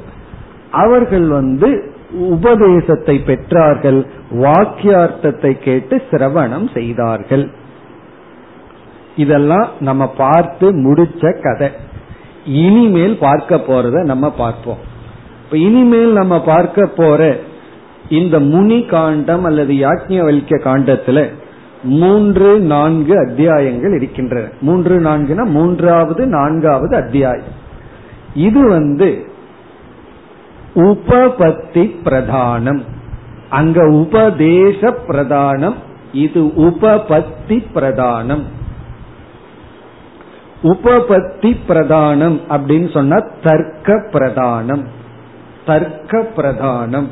[0.71, 1.69] அவர்கள் வந்து
[2.11, 4.07] உபதேசத்தை பெற்றார்கள்.
[4.31, 7.51] வாக்கியார்த்தத்தை கேட்டு சிரவணம் செய்தார்கள்.
[9.17, 11.71] இதெல்லாம் நம்ம பார்த்து முடிச்ச கதை.
[12.45, 14.81] இனிமேல் பார்க்க போறத நம்ம பார்ப்போம்.
[15.45, 17.21] இப்ப இனிமேல் நம்ம பார்க்க போற
[18.09, 21.21] இந்த முனி காண்டம் அல்லது யாக்ஞவல்ய காண்டத்துல
[21.83, 24.49] மூன்று நான்கு அத்தியாயங்கள் இருக்கின்றன.
[24.61, 27.67] மூன்று நான்குனா மூன்றாவது நான்காவது அத்தியாயம்.
[28.35, 29.25] இது வந்து
[30.75, 32.81] உபபத்தி பிரதானம்.
[33.51, 35.75] அங்க உபதேச பிரதானம்
[36.13, 38.43] இது உபபத்தி பிரதானம்.
[40.63, 44.85] உபபத்தி பிரதானம் அப்படின்னு சொன்னா தர்க்க பிரதானம்.
[45.67, 47.07] தர்க்க பிரதானம்.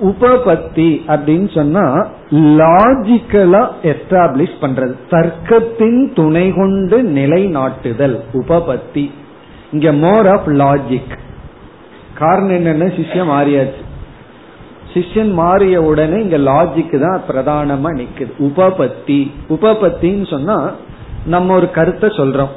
[0.00, 4.94] உபபத்தி அப்படின்னு சொன்னா லாஜிக்கலா எஸ்டாப்ளிஷ் பண்றது.
[5.10, 9.10] தர்க்கத்தின் துணை கொண்டு நிலைநாட்டுதல் உபபத்தி.
[9.72, 11.18] இங்க மோர் ஆஃப் லாஜிக்
[12.14, 13.86] காரணம் என்னன்னு சிஷ்யம் மாறியாச்சு.
[14.94, 18.32] சிஷ்யன் மாறிய உடனே இங்க லாஜிக் தான் பிரதானமா நிக்குது.
[18.38, 19.30] உபபத்தி.
[19.48, 20.72] உபபத்தின்னு சொன்னா
[21.26, 22.48] நம்ம ஒரு கருத்தை சொல்றோம்.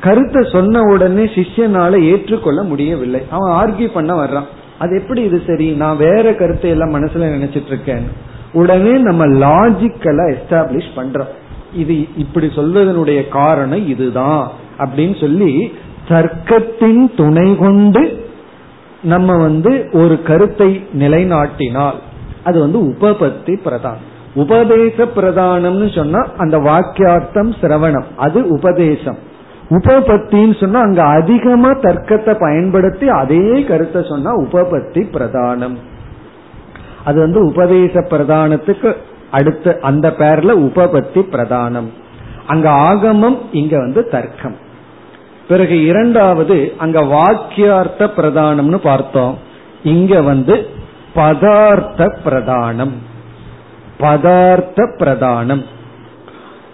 [0.00, 3.22] கருத்தை சொன்ன உடனே சிஷ்யனால ஏற்றுக்கொள்ள முடியவில்லை.
[3.30, 4.46] அவன் ஆர்கியூ பண்ண வர்றான்.
[4.80, 5.70] அது எப்படி இது சரி?
[5.70, 8.08] நான் வேற கருத்தை எல்லாம் மனசுல நினைச்சிட்டு இருக்கேன்.
[8.52, 11.30] உடனே நம்ம லாஜிக்கலா எஸ்டாப்ளிஷ் பண்றோம்.
[11.74, 14.50] இது இப்படி சொல்வதனுடைய காரணம் இதுதான்.
[14.78, 15.72] அப்படின்னு சொல்லி
[16.08, 18.26] தர்க்கத்தின் துணை கொண்டு
[19.02, 21.94] நம்ம வந்து ஒரு கருத்தை நிலைநாட்டினால்
[22.44, 24.08] அது வந்து உபபத்தி பிரதானம்.
[24.34, 28.04] உபதேச பிரதானம்னு சொன்னா அந்த வாக்கியார்த்தம் சிரவணம்.
[28.16, 29.18] அது உபதேசம்.
[29.70, 35.76] உபபத்தின்னு சொன்னா அங்க அதிகமா தர்க்கத்தை பயன்படுத்தி அதே கருத்தை சொன்னா உபபத்தி பிரதானம்.
[37.04, 38.96] அது வந்து உபதேச பிரதானத்துக்கு
[39.30, 41.88] அடுத்த அந்த பேர்ல உபபத்தி பிரதானம்.
[42.46, 44.56] அங்க ஆகமம் இங்க வந்து தர்க்கம்.
[45.48, 49.38] பிறகு இரண்டாவது அங்க வாக்கியார்த்த பிரதானம்னு பார்த்தோம்.
[49.82, 50.66] இங்க வந்து
[51.14, 52.92] பதார்த்த பிரதானம்.
[54.00, 55.64] பதார்த்த பிரதானம்.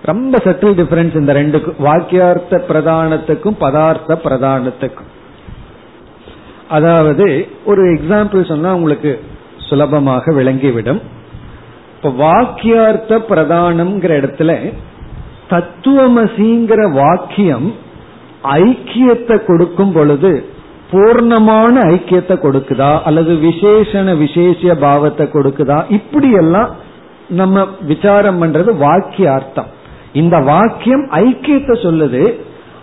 [0.06, 5.10] ரொம்ப சட்டில் டிஃபரன்ஸ் இந்த ரெண்டுக்கும் வாக்கியார்த்த பிரதானத்துக்கும் பதார்த்த பிரதானத்துக்கும்.
[6.76, 7.26] அதாவது
[7.64, 9.12] ஒரு எக்ஸாம்பிள் சொன்னா உங்களுக்கு
[9.68, 11.00] சுலபமாக விளங்கிவிடும்.
[11.96, 14.52] இப்ப வாக்கியார்த்த பிரதானம்ங்கிற இடத்துல
[15.52, 17.68] தத்துவமசிங்கிற வாக்கியம்
[18.42, 20.32] ஐக்கியத்தை கொடுக்கும் பொழுது
[20.90, 26.70] பூர்ணமான ஐக்கியத்தை கொடுக்குதா அல்லது விசேஷண விசேஷ பாவத்தை கொடுக்குதா இப்படி எல்லாம்
[27.40, 29.70] நம்ம விசாரம் பண்றது வாக்கியார்த்தம்.
[30.16, 32.22] இந்த வாக்கியம் ஐக்கியத்தை சொல்லுது.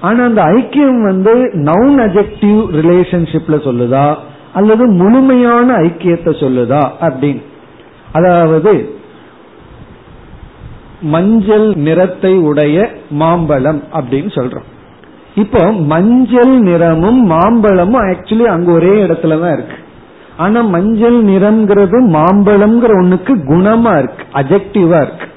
[0.01, 4.07] ஆனா அந்த ஐக்கியம் வந்து நவுன் அஜெக்டிவ் ரிலேஷன்ஷிப்ல சொல்லுதா?
[4.53, 6.81] அல்லது முழுமையான ஐக்கியத்தை சொல்லுதா?
[7.01, 7.43] அப்படின்னு.
[8.11, 8.73] அதாவது
[11.01, 12.75] மஞ்சள் நிறத்தை உடைய
[13.09, 14.69] மாம்பழம் அப்படின்னு சொல்றோம்.
[15.35, 19.77] இப்போ மஞ்சள் நிறமும் மாம்பழமும் ஆக்சுவலி அங்க ஒரே இடத்துல தான் இருக்கு.
[20.37, 25.27] ஆனா மஞ்சள் நிறம்ங்கிறது மாம்பழம்ங்கிற ஒண்ணுக்கு குணமா இருக்கு அஜெக்டிவா இருக்கு.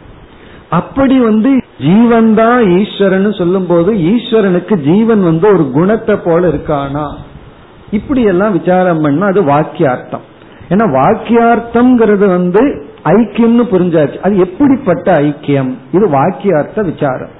[0.70, 7.08] அப்படி வந்து ஜீவன் தான் ஈஸ்வரன் சொல்லும் போது ஈஸ்வரனுக்கு ஜீவன் வந்து ஒரு குணத்தை போல இருக்கானா?
[7.90, 10.24] இப்படி எல்லாம் விசாரம் பண்ணா அது வாக்கியார்த்தம்.
[10.68, 14.18] ஏன்னா வாக்கியார்த்தம்ங்கிறது வந்து ஐக்கியம்னு புரிஞ்சாச்சு.
[14.18, 15.72] அது எப்படிப்பட்ட ஐக்கியம்?
[15.92, 17.30] இது வாக்கியார்த்த விசாரம்.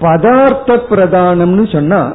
[0.00, 2.12] பதார்த்த பிரதானம்னு சொன்னா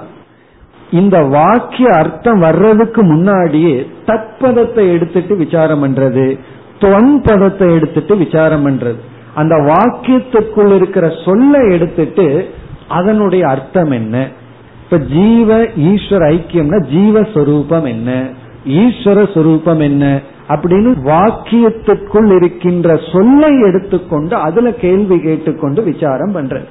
[0.92, 6.40] இந்த வாக்கிய அர்த்தம் வர்றதுக்கு முன்னாடியே தத்பதத்தை எடுத்துட்டு விசாரம் பண்றது
[6.80, 8.96] தொன் பதத்தை எடுத்துட்டு விசாரம் பண்றது.
[9.40, 12.26] அந்த வாக்கியத்துக்குள் இருக்கிற சொல்ல எடுத்துட்டு
[12.88, 14.16] அதனுடைய அர்த்தம் என்ன?
[14.84, 15.58] இப்ப ஜீவ
[15.90, 18.12] ஈஸ்வர ஐக்கியம்னா ஜீவஸ்வரூபம் என்ன?
[18.82, 20.06] ஈஸ்வர சொரூபம் என்ன?
[20.50, 26.62] அப்படின்னு வாக்கியத்துக்குள் இருக்கின்ற சொல்லை எடுத்துக்கொண்டு அதுல கேள்வி கேட்டுக்கொண்டு விசாரம் பண்ற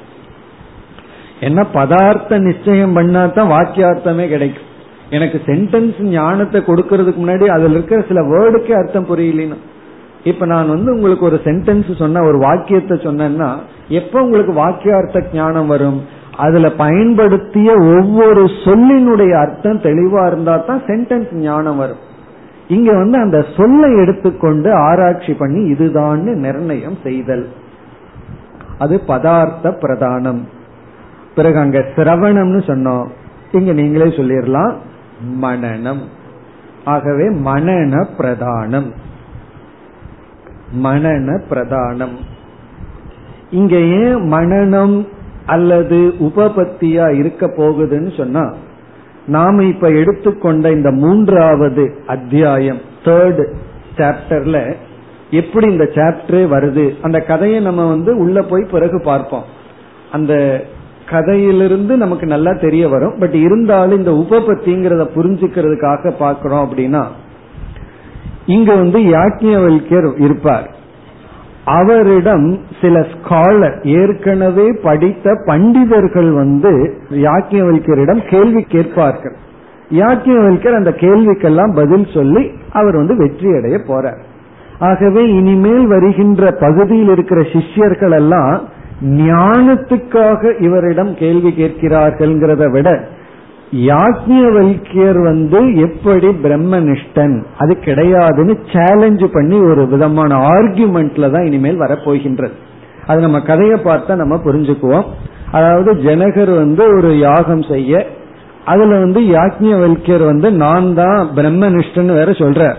[1.40, 4.68] என்ன பதார்த்த நிச்சயம் பண்ணா தான் வாக்கியார்த்தமே கிடைக்கும்.
[5.10, 9.58] எனக்கு சென்டென்ஸ் ஞானத்தை கொடுக்கறதுக்கு முன்னாடி அதுல இருக்கிற சில வேர்டுக்கே அர்த்தம் புரியலன்னு.
[10.26, 13.56] இப்ப நான் வந்து உங்களுக்கு ஒரு சென்டென்ஸ் சொன்ன ஒரு வாக்கியத்தை சொன்னேன்னா
[13.88, 16.04] எப்ப உங்களுக்கு வாக்கியார்த்த ஞானம் வரும்?
[16.36, 22.02] அதுல பயன்படுத்திய ஒவ்வொரு சொல்லினுடைய அர்த்தம் தெளிவா இருந்தா தான் சென்டென்ஸ் ஞானம் வரும்.
[22.68, 27.48] இங்க வந்து அந்த சொல்லை எடுத்துக்கொண்டு ஆராய்ச்சி பண்ணி இதுதான் நிர்ணயம் செய்தல்.
[28.78, 30.40] அது பதார்த்த பிரதானம்.
[31.34, 33.06] பிறகு அங்க சிரவணம்னு சொன்னோம்.
[33.52, 34.74] இங்க நீங்களே சொல்லிடலாம்
[35.42, 36.02] மனநம்.
[36.84, 38.92] ஆகவே மனன பிரதானம்.
[40.74, 42.16] மனன பிரதானம்.
[43.50, 45.06] இங்க ஏன் மனநம்
[45.46, 48.54] அல்லது உபபத்தியா இருக்க போகுதுன்னு சொன்னா
[49.26, 53.54] நாம இப்ப எடுத்துக்கொண்ட இந்த மூன்றாவது அத்தியாயம் தேர்ட்
[53.96, 54.74] சாப்டர்ல
[55.30, 59.44] எப்படி இந்த சாப்டரே வருது அந்த கதையை நம்ம வந்து உள்ள போய் பிறகு பார்ப்போம்.
[60.12, 60.64] அந்த
[61.10, 67.06] கதையிலிருந்து நமக்கு நல்லா தெரிய வரும் பட் இருந்தாலும் இந்த உபபத்திங்கிறத புரிஞ்சுக்கிறதுக்காக பாக்கிறோம் அப்படின்னா
[68.46, 70.70] இங்க வந்து யாக்கியவல்யர் இருப்பார்.
[71.64, 76.72] அவரிடம் சில ஸ்காலர் ஏற்கனவே படித்த பண்டிதர்கள் வந்து
[77.10, 79.36] யாக்கியவல்யரிடம் கேள்வி கேட்பார்கள்.
[79.90, 84.22] யாக்கியவல்யர் அந்த கேள்விக்கெல்லாம் பதில் சொல்லி அவர் வந்து வெற்றி அடைய போறார்.
[84.78, 88.60] ஆகவே இனிமேல் வருகின்ற பகுதியில் இருக்கிற சிஷ்யர்கள் எல்லாம்
[89.02, 92.88] ஞானத்துக்காக இவரிடம் கேள்வி கேட்கிறார்கள்ங்கிறத விட
[93.72, 102.52] யாக்ஞவல்கியர் வந்து எப்படி பிரம்மனிஷ்டன் அது கிடையாதுன்னு சேலஞ்ச் பண்ணி ஒரு விதமான ஆர்கியூமெண்ட்ல தான் இனிமேல் வரப்போகின்றது.
[103.06, 105.04] அது நம்ம கதையை பார்த்தா நம்ம புரிஞ்சுக்குவோம்.
[105.52, 108.06] அதாவது ஜனகர் வந்து ஒரு யாகம் செய்ய
[108.64, 112.74] அதுல வந்து யாக்ஞவல்கியர் வந்து நான் தான் பிரம்மனிஷ்டன் வேற சொல்ற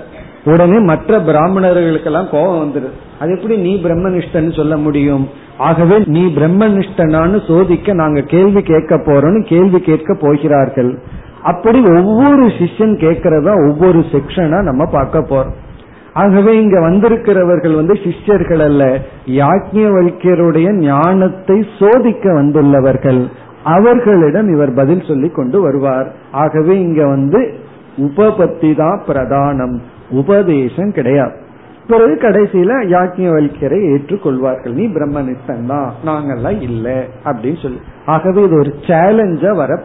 [0.45, 5.29] உடனே மற்ற பிராமணர்களுக்கெல்லாம் கோபம் வந்துடுது அது எப்படி நீ பிரம்மனிஷ்டன் சொல்ல முடியும்?
[5.57, 10.99] ஆகவே நீ பிரம்மனிஷ்டனான்னு சோதிக்க நாங்க கேள்வி கேட்க போறோம்னு கேள்வி கேட்க போகிறார்கள்.
[11.43, 15.55] அப்படி ஒவ்வொரு சிஷ்யன் கேட்கறதா ஒவ்வொரு செக்ஷனா நம்ம பார்க்க போறோம்.
[16.13, 23.27] ஆகவே இங்க வந்திருக்கிறவர்கள் வந்து சிஷ்யர்கள் அல்ல யாஜ்யவல்யருடைய ஞானத்தை சோதிக்க வந்துள்ளவர்கள்.
[23.63, 26.11] அவர்களிடம் இவர் பதில் சொல்லி கொண்டு வருவார்.
[26.31, 27.53] ஆகவே இங்க வந்து
[27.97, 29.79] உபபத்தி தான் பிரதானம்
[30.09, 31.31] உபதேசம் கிடையாது.
[31.87, 34.71] பிறகு கடைசியில யாக்கியவல்யரை ஏற்றுக்கொள்வார்கள்.
[34.71, 37.79] நீ பிரம்மனிஷ்டன் தான் நாங்கெல்லாம் இல்லை அப்படின்னு சொல்லி.
[38.05, 39.81] ஆகவே இது ஒரு சேலஞ்சா வர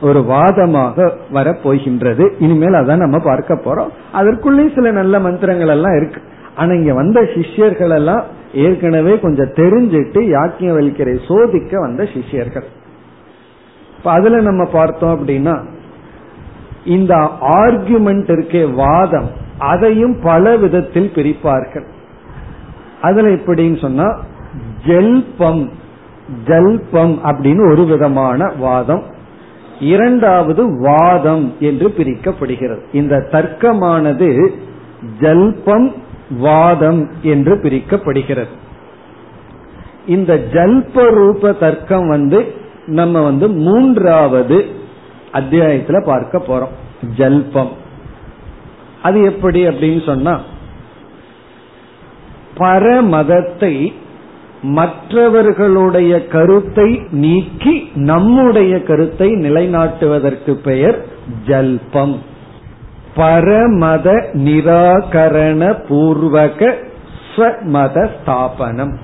[0.00, 3.88] ஒரு வாதமாக வர போகின்றது இனிமேல் அதான் நம்ம பார்க்க போறோம்.
[4.12, 6.20] அதற்குள்ளே சில நல்ல மந்திரங்கள் எல்லாம் இருக்கு.
[6.56, 8.22] ஆனா இங்க வந்த சிஷ்யர்கள் எல்லாம்
[8.52, 12.66] ஏற்கனவே கொஞ்சம் தெரிஞ்சிட்டு யாக்கியவல்யரை சோதிக்க வந்த சிஷ்யர்கள்.
[13.96, 15.64] இப்ப அதுல நம்ம பார்த்தோம் அப்படின்னா
[16.84, 19.44] இந்த ஆர்குமெண்ட் இருக்கே வாதம்.
[19.58, 21.86] அதையும் பல விதத்தில் பிரிப்பார்கள்.
[23.00, 24.20] அதுல எப்படின்னு சொன்னா
[24.86, 25.70] ஜெல்பம்
[26.46, 29.02] ஜல்பம் அப்படின்னு ஒரு விதமான வாதம்.
[29.80, 32.80] இரண்டாவது வாதம் என்று பிரிக்கப்படுகிறது.
[32.92, 34.48] இந்த தர்க்கமானது
[35.20, 35.94] ஜல்பம்
[36.38, 38.54] வாதம் என்று பிரிக்கப்படுகிறது.
[40.06, 42.54] இந்த ஜல்ப ரூப தர்க்கம் வந்து
[42.86, 44.66] நம்ம வந்து மூன்றாவது
[45.32, 47.06] அத்தியாயத்துல பார்க்க போறோம்.
[47.16, 47.84] ஜல்பம்.
[49.06, 50.34] அது எப்படி அப்படின்னு சொன்னா
[52.58, 53.74] பரமதத்தை
[54.62, 60.98] மற்றவர்களுடைய கருத்தை நீக்கி நம்முடைய கருத்தை நிலைநாட்டுவதற்கு பெயர்
[61.46, 62.16] ஜல்பம்.
[63.16, 64.06] பரமத
[64.44, 66.72] நிராகரண பூர்வக
[67.28, 68.94] ஸ்வமத ஸ்தாபனம்.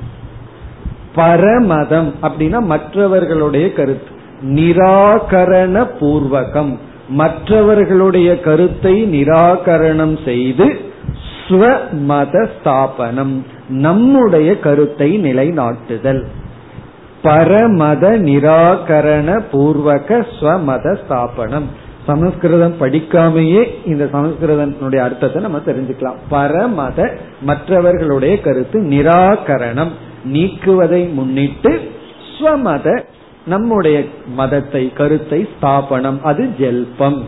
[1.14, 4.12] பரமதம் அப்படின்னா மற்றவர்களுடைய கருத்து.
[4.56, 6.74] நிராகரண பூர்வகம்.
[7.12, 10.66] மற்றவர்களுடைய கருத்தை நிராகரணம் செய்து
[11.34, 13.34] ஸ்வமத ஸ்தாபனம்
[13.68, 16.22] நம்முடைய கருத்தை நிலைநாட்டுதல்.
[17.22, 21.68] பரமத நிராகரண பூர்வக ஸ்வமத ஸ்தாபனம்
[22.06, 26.20] சமஸ்கிருதம் படிக்காமையே இந்த சமஸ்கிருதனுடைய அர்த்தத்தை நம்ம தெரிஞ்சுக்கலாம்.
[26.30, 26.98] பரமத
[27.42, 29.92] மற்றவர்களுடைய கருத்து நிராகரணம்.
[30.32, 31.72] நீக்குவதை முன்னிட்டு
[32.32, 32.88] ஸ்வமத
[33.46, 37.22] நம்முடைய மதத்தை கருத்தை ஸ்தாபனம் அது ஜெல்பம்.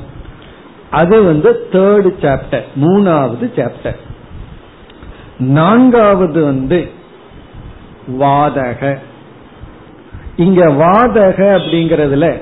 [0.91, 3.97] அது வந்து தேர்டு சாப்டர் மூணாவது சாப்டர்
[5.39, 6.89] நான்காவது வந்து
[8.21, 8.99] வாதக.
[10.37, 12.41] இங்க வாதக அப்படிங்கறதுல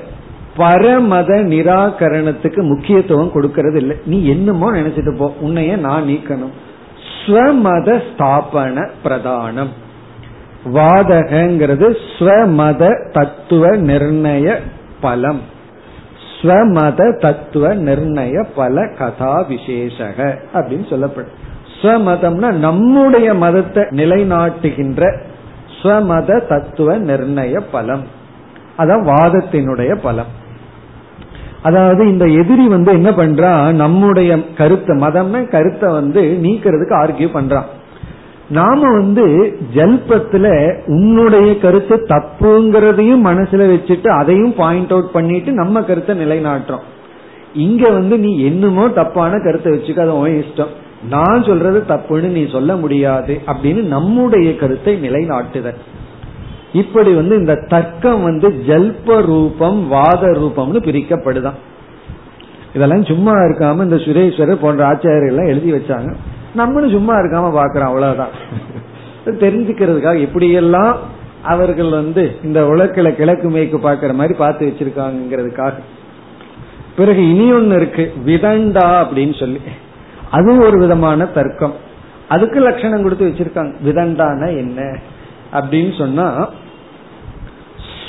[0.57, 5.33] பரமத நிராகரணத்துக்கு முக்கியத்துவம் கொடுக்கறது இல்லை நீ என்னமோ நினைச்சிட்டு போ.
[5.41, 6.53] உன்னைய நான் நீக்கணும்.
[7.25, 9.69] ஸ்வமத ஸ்தாபன பிரதானம்.
[10.65, 14.55] வாதகங்கிறது ஸ்வமத தத்துவ நிர்ணய
[15.01, 15.41] பலம்.
[16.41, 21.31] ஸ்வமத தத்துவ நிர்ணய பல கதா விசேஷக அப்படின்னு சொல்லப்படும்.
[21.81, 25.17] ஸ்வமதம்னா நம்முடைய மதத்தை நிலைநாட்டுகின்ற
[25.81, 28.03] ஸ்வமத தத்துவ நிர்ணய பலம்.
[28.77, 30.41] அதான் வாதத்தினுடைய பலம்.
[31.61, 33.71] அதாவது இந்த எதிரி வந்து என்ன பண்றான்?
[33.71, 37.63] நம்முடைய கருத்தை மதம்னு கருத்தை வந்து நீக்கிறதுக்கு ஆர்கியூ பண்றான்.
[38.53, 39.25] நாம வந்து
[39.75, 40.47] ஜல்பத்துல
[40.85, 46.85] உன்னுடைய கருத்து தப்புங்கிறதையும் மனசுல வச்சுட்டு அதையும் பாயிண்ட் அவுட் பண்ணிட்டு நம்ம கருத்தை நிலைநாட்டுறோம்.
[47.53, 50.73] இங்க வந்து நீ என்னமோ தப்பான கருத்தை வச்சுக்க அது இஷ்டம்.
[51.09, 55.79] நான் சொல்றது தப்புன்னு நீ சொல்ல முடியாது அப்படின்னு நம்முடைய கருத்தை நிலைநாட்டுதல்
[56.73, 61.59] இப்படி வந்து இந்த தர்க்கம் வந்து ஜல்ப ரூபம் வாத ரூபம்னு பிரிக்கப்படுதான்.
[62.73, 66.11] இதெல்லாம் சும்மா இருக்காம இந்த சுரேஸ்வரர் போன்ற ஆச்சாரியெல்லாம் எழுதி வச்சாங்க.
[66.55, 68.29] நம்மளும் சும்மா இருக்காம பாக்குறோம் அவ்வளவுதான்.
[69.25, 70.95] தெரிஞ்சுக்கிறதுக்காக எப்படியெல்லாம்
[71.41, 75.73] அவர்கள் வந்து இந்த உலக்கில கிழக்கு மேய்க்கு பாக்குற மாதிரி பார்த்து வச்சிருக்காங்கிறதுக்காக
[76.97, 79.59] பிறகு இனி ஒன்னு இருக்கு விதண்டா அப்படின்னு சொல்லி.
[80.31, 81.73] அதுவும் ஒரு விதமான தர்க்கம்.
[82.27, 83.75] அதுக்கு லட்சணம் கொடுத்து வச்சிருக்காங்க.
[83.85, 84.99] விதண்டான என்ன?
[85.53, 86.49] அப்படின்னு சொன்னா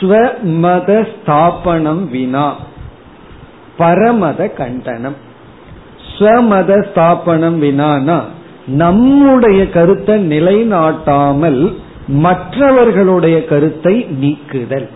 [0.01, 2.57] ஸ்வமத ஸ்தாபனம் வினா
[3.78, 5.32] பரமத கண்டனம்.
[6.19, 8.21] ஸ்வமத ஸ்தாபனம் வினானா
[8.67, 11.75] நம்முடைய கருத்தை நிலைநாட்டாமல்
[12.07, 14.89] மற்றவர்களுடைய கருத்தை நீக்குதல்.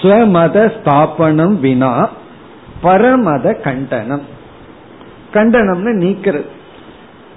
[0.00, 2.08] ஸ்வமத ஸ்தாபனம் வினா
[2.82, 4.22] பரமத கண்டனம்.
[5.32, 6.44] கண்டனம்னு நீக்கிறது.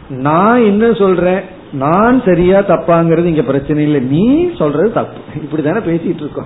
[0.09, 1.39] நான் என்ன சொல்றேன்?
[1.71, 3.99] நான் சரியா தப்பாங்கிறது இங்க பிரச்சனை இல்லை.
[3.99, 5.19] நீ சொல்றது தப்பு.
[5.35, 6.45] இப்படித்தானே பேசிட்டு இருக்கோம்.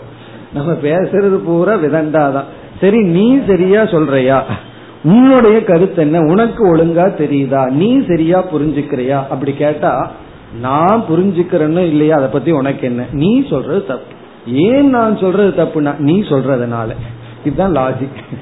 [0.54, 2.44] நம்ம பேசுறது பூரா விதண்டாதான்.
[2.82, 4.46] சரி நீ சரியா சொல்றியா?
[5.04, 6.20] உன்னுடைய கருத்து என்ன?
[6.20, 7.70] உனக்கு ஒழுங்கா தெரியுதா?
[7.70, 9.28] நீ சரியா புரிஞ்சுக்கிறியா?
[9.28, 10.12] அப்படி கேட்டா
[10.60, 12.16] நான் புரிஞ்சுக்கிறேன்னு இல்லையா?
[12.16, 13.06] அதை பத்தி உனக்கு என்ன?
[13.12, 14.14] நீ சொல்றது தப்பு.
[14.54, 16.88] ஏன் நான் சொல்றது தப்புனா நீ சொல்றதுனால.
[17.46, 18.38] இதுதான் லாஜிக்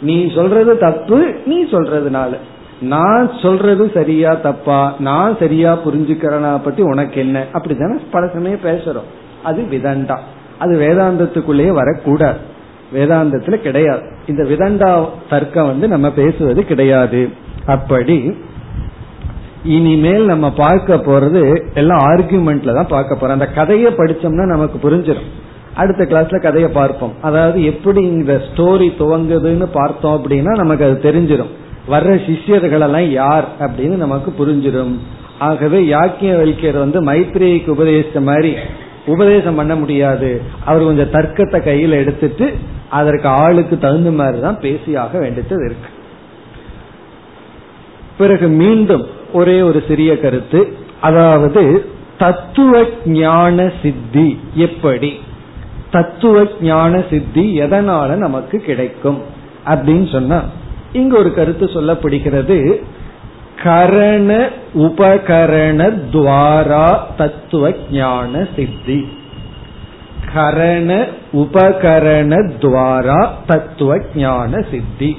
[0.00, 2.36] நீ சொல்றது தப்பு நீ சொல்றதுனால.
[2.80, 4.94] நான் சொல்றது சரியா தப்பா?
[4.98, 6.64] நான் சரியா புரிஞ்சுக்கிறனா?
[6.64, 7.44] பத்தி உனக்கு என்ன?
[7.52, 9.08] அப்படித்தானே பல சமயம் பேசுறோம்.
[9.42, 10.18] அது விதண்டா
[10.58, 12.52] அது வேதாந்தத்துக்குள்ளேயே வரக்கூடாது.
[12.96, 14.04] வேதாந்தத்துல கிடையாது.
[14.26, 14.90] இந்த விதண்டா
[15.30, 17.22] தர்க்கம் வந்து நம்ம பேசுவது கிடையாது.
[17.66, 18.18] அப்படி
[19.76, 21.42] இனிமேல் நம்ம பார்க்க போறது
[21.74, 23.36] எல்லாம் ஆர்குமெண்ட்ல தான் பார்க்க போறோம்.
[23.38, 25.30] அந்த கதையை படிச்சோம்னா நமக்கு புரிஞ்சிடும்
[25.74, 27.14] அடுத்த கிளாஸ்ல கதையை பார்ப்போம்.
[27.20, 31.52] அதாவது எப்படி இந்த ஸ்டோரி துவங்குதுன்னு பார்த்தோம் அப்படின்னா நமக்கு அது தெரிஞ்சிடும்
[31.92, 34.94] வர்ற சிஷியர்கள் எல்லாம் யார் அப்படின்னு நமக்கு புரிஞ்சிடும்
[35.38, 38.52] ஆகவே யாக்கிய வலிக்கர் வந்து மைத்ரேயிக்கு உபதேசித்த மாதிரி
[39.06, 40.42] உபதேசம் பண்ண முடியாது.
[40.64, 42.54] அவர் கொஞ்சம் தர்க்கத்தை கையில் எடுத்துட்டு
[42.90, 45.88] அதற்கு ஆளுக்கு தகுந்த மாதிரி தான் பேசியாக வேண்டியது இருக்கு.
[48.18, 50.72] பிறகு மீண்டும் ஒரே ஒரு சிறிய கருத்து.
[51.00, 51.86] அதாவது
[52.18, 55.20] தத்துவ ஞான சித்தி எப்படி?
[55.90, 59.22] தத்துவ ஞான சித்தி எதனால நமக்கு கிடைக்கும்?
[59.66, 60.42] அப்படின்னு சொன்னா
[60.92, 62.82] இங்க ஒரு கருத்து சொல்லப்படுகிறது.
[63.62, 69.08] கரண உபகரண துவாரா தத்துவ ஞான சித்தி.
[70.34, 75.16] கரண உபகரண துவாரா தத்துவ ஞான சித்தி.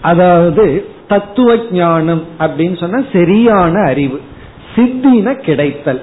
[0.00, 4.20] அதாவது தத்துவ ஞானம் அப்படின்னு சொன்னா சரியான அறிவு.
[4.74, 6.02] சித்தின கிடைத்தல்.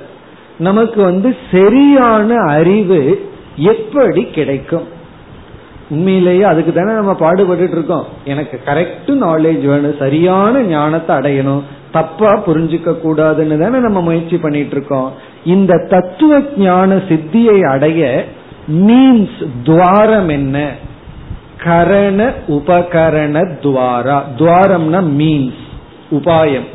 [0.58, 4.88] நமக்கு வந்து சரியான அறிவு எப்படி கிடைக்கும்?
[5.94, 8.06] உண்மையிலேயே அதுக்கு தானே நம்ம பாடுபட்டு இருக்கோம்.
[8.26, 15.10] எனக்கு கரெக்ட் நாலேஜ் வேணும் சரியான ஞானத்தை அடையணும் தப்பா புரிஞ்சுக்க கூடாதுன்னு தானே நம்ம முயற்சி பண்ணிட்டு இருக்கோம்.
[15.46, 18.26] இந்த தத்துவ ஞான சித்தியை அடைய
[18.72, 20.58] மீன்ஸ் துவாரம் என்ன?
[21.64, 24.18] கரண உபகரண துவாரா.
[24.38, 25.62] துவாரம்னா மீன்ஸ்
[26.12, 26.68] உபாயம்.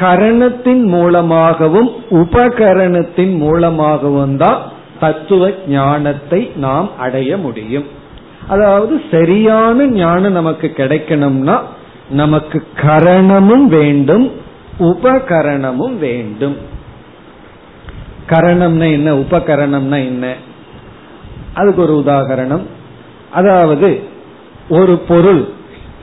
[0.00, 4.60] கரணத்தின் மூலமாகவும் உபகரணத்தின் மூலமாகவும் தான்
[5.00, 7.86] தத்துவ ஞானத்தை நாம் அடைய முடியும்.
[8.48, 11.60] அதாவது சரியான ஞானம் நமக்கு கிடைக்கணும்னா
[12.10, 14.30] நமக்கு கரணமும் வேண்டும்
[14.78, 16.56] உபகரணமும் வேண்டும்.
[18.26, 19.14] கரணம்னா என்ன?
[19.14, 20.34] உபகரணம்னா என்ன?
[21.54, 22.62] அதுக்கு ஒரு உதாகரணம்.
[23.30, 24.02] அதாவது
[24.68, 25.48] ஒரு பொருள்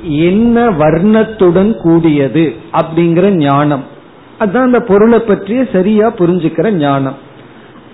[0.02, 3.84] என்ன வர்ணத்துடன் கூடியது அப்படிங்கிற ஞானம்.
[4.40, 7.16] அதுதான் அந்த பொருளை பற்றிய சரியா புரிஞ்சுக்கிற ஞானம்.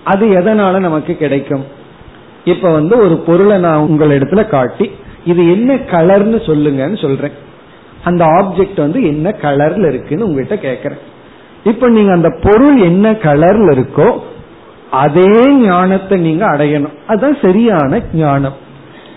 [0.03, 1.77] அது எதனால நமக்கு கிடைக்கும்?
[2.45, 4.91] இப்ப வந்து ஒரு பொருளை நான் உங்கள் இடத்துல காட்டி
[5.25, 7.31] இது என்ன கலர்னு சொல்லுங்கன்னு சொல்றேன்.
[8.03, 10.99] அந்த ஆப்ஜெக்ட் வந்து என்ன கலர்ல இருக்குன்னு உங்ககிட்ட கேக்குறேன்.
[11.63, 14.19] இப்ப நீங்க அந்த பொருள் என்ன கலர்ல இருக்கோ
[14.91, 16.93] அதே ஞானத்தை நீங்க அடையணும்.
[17.07, 18.53] அதுதான் சரியான ஞானம்.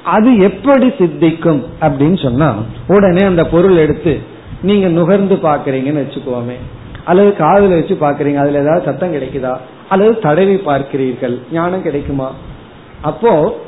[0.04, 2.54] அது எப்படி சித்திக்கும் அப்படின்னு சொன்னா
[2.86, 4.20] உடனே அந்த பொருள் எடுத்து
[4.62, 6.56] நீங்க நுகர்ந்து பாக்குறீங்கன்னு வச்சுக்கோமே.
[7.04, 9.56] அல்லது காதல வச்சு பாக்குறீங்க அதுல ஏதாவது சத்தம் கிடைக்குதா?
[9.88, 12.30] அல்லது தடவி பார்க்கிறீர்கள் ஞானம் கிடைக்குமா?
[13.02, 13.60] அப்போ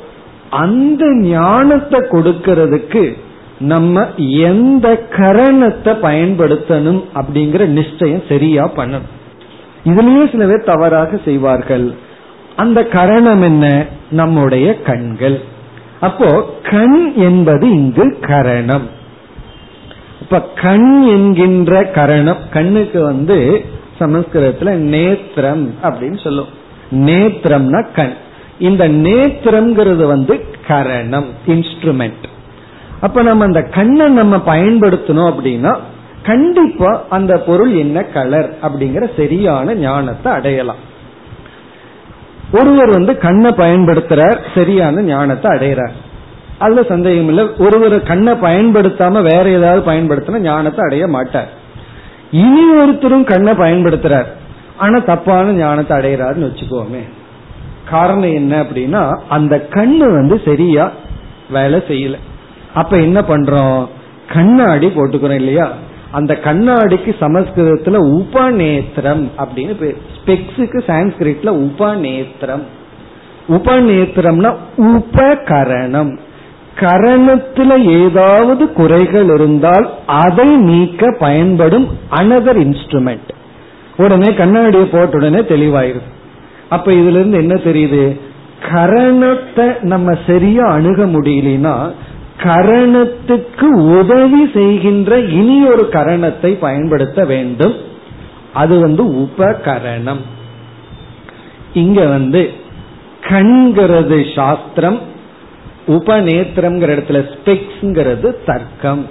[0.49, 3.17] அந்த ஞானத்தை கொடுக்கறதுக்கு
[3.59, 9.09] நம்ம எந்த கரணத்தை பயன்படுத்தணும் அப்படிங்கிற நிச்சயம் சரியா பண்ணணும்.
[9.85, 11.93] இதுலயே சில பேர் தவறாக செய்வார்கள்.
[12.55, 13.85] அந்த கரணம் என்ன?
[14.11, 15.41] நம்முடைய கண்கள்.
[15.99, 18.89] அப்போ கண் என்பது இங்கு கரணம்.
[20.21, 23.65] இப்ப கண் என்கின்ற கரணம் கண்ணுக்கு வந்து
[23.99, 26.47] சமஸ்கிருதத்துல நேத்திரம் அப்படின்னு சொல்லும்.
[26.91, 28.13] நேத்திரம்னா கண்.
[28.59, 32.25] இந்த நேத்திரம்ங்கிறது வந்து கரணம் இன்ஸ்ட்ருமெண்ட்
[33.01, 35.75] அப்ப நம்ம அந்த கண்ணை நம்ம பயன்படுத்தணும் அப்படின்னா
[36.23, 40.77] கண்டிப்பா அந்த பொருள் என்ன கலர் அப்படிங்கிற சரியான ஞானத்தை அடையலாம்.
[42.53, 45.95] ஒருவர் வந்து கண்ணை பயன்படுத்துறார் சரியான ஞானத்தை அடையிறார்
[46.59, 47.49] அதுல சந்தேகம் இல்லை.
[47.57, 51.49] ஒருவர் கண்ணை பயன்படுத்தாம வேற ஏதாவது பயன்படுத்தினா ஞானத்தை அடைய மாட்டார்.
[52.31, 54.25] இனி ஒருத்தரும் கண்ணை பயன்படுத்துறார்
[54.77, 57.03] ஆனா தப்பான ஞானத்தை அடையிறாருன்னு வச்சுக்கோமே.
[57.89, 60.91] காரணம் என்ன அப்படின்னா அந்த கண்ணு வந்து சரியா
[61.49, 62.15] வேலை செய்யல.
[62.73, 63.87] அப்ப என்ன பண்றோம்?
[64.33, 65.71] கண்ணாடி போட்டுக்கிறோம் இல்லையா?
[66.11, 69.97] அந்த கண்ணாடிக்கு சமஸ்கிருதத்துல உபநேத்திரம் அப்படின்னு பேர்.
[70.15, 72.61] ஸ்பெக்ஸுக்கு சான்ஸ்கிரிட்ல உபநேத்திரம்.
[73.47, 76.17] உபநேத்திரம்னா உபகரணம்.
[76.79, 83.29] கரணத்துல ஏதாவது குறைகள் இருந்தால் அதை நீக்க பயன்படும் அனதர் இன்ஸ்ட்ருமெண்ட்
[83.97, 86.13] உடனே கண்ணாடியை போட்ட உடனே தெளிவாயிருது
[86.69, 88.19] அப்ப இதுல இருந்து என்ன தெரியுது?
[88.61, 91.91] கரணத்தை நம்ம சரியா அணுக முடியலனா
[92.43, 97.75] கரணத்துக்கு உதவி செய்கின்ற இனி ஒரு கரணத்தை பயன்படுத்த வேண்டும்.
[98.53, 100.21] அது வந்து உபகரணம்.
[101.73, 102.53] இங்க வந்து
[103.21, 104.99] கண்கிறது சாஸ்திரம்
[105.87, 109.05] உபநேத்திரம்ங்கிற இடத்துல ஸ்பெக்ஸ்ங்கிறது தர்க்கம்.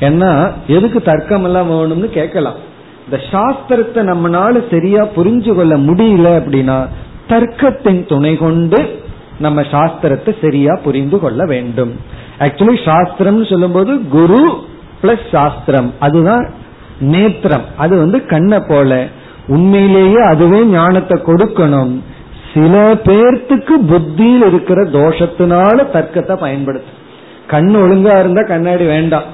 [0.00, 2.66] ஏன்னா எதுக்கு தர்க்கம் எல்லாம் வேணும்னு கேட்கலாம்.
[3.10, 6.86] இந்த சாஸ்திரத்தை நம்மளால சரியா புரிஞ்சு கொள்ள முடியல அப்படின்னா
[7.28, 9.00] தர்க்கத்தின் துணை கொண்டு
[9.38, 12.00] நம்ம சாஸ்திரத்தை சரியா புரிந்து கொள்ள வேண்டும்.
[12.38, 14.58] ஆக்சுவலி சாஸ்திரம் சொல்லும்போது குரு
[15.02, 15.94] பிளஸ் சாஸ்திரம்.
[15.98, 16.50] அதுதான்
[17.00, 17.64] நேத்திரம்.
[17.76, 19.06] அது வந்து கண்ணை போல.
[19.46, 21.98] உண்மையிலேயே அதுவே ஞானத்தை கொடுக்கணும்.
[22.54, 26.92] சில பேர்த்துக்கு புத்தியில் இருக்கிற தோஷத்தினால தர்க்கத்தை பயன்படுத்து.
[27.46, 29.28] கண் ஒழுங்கா இருந்தா கண்ணாடி வேண்டாம்.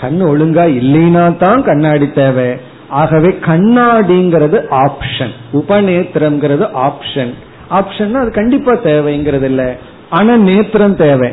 [0.00, 2.68] கண் ஒழுங்கா இல்லைன்னா தான் கண்ணாடி தேவை.
[2.90, 7.32] ஆகவே கண்ணாடிங்கிறது ஆப்ஷன் உபநேத்திரம்ங்கிறது ஆப்ஷன்
[7.70, 9.76] ஆப்ஷன் அது கண்டிப்பா தேவைங்கிறது இல்ல
[10.10, 11.30] ஆனா நேத்திரம் தேவை.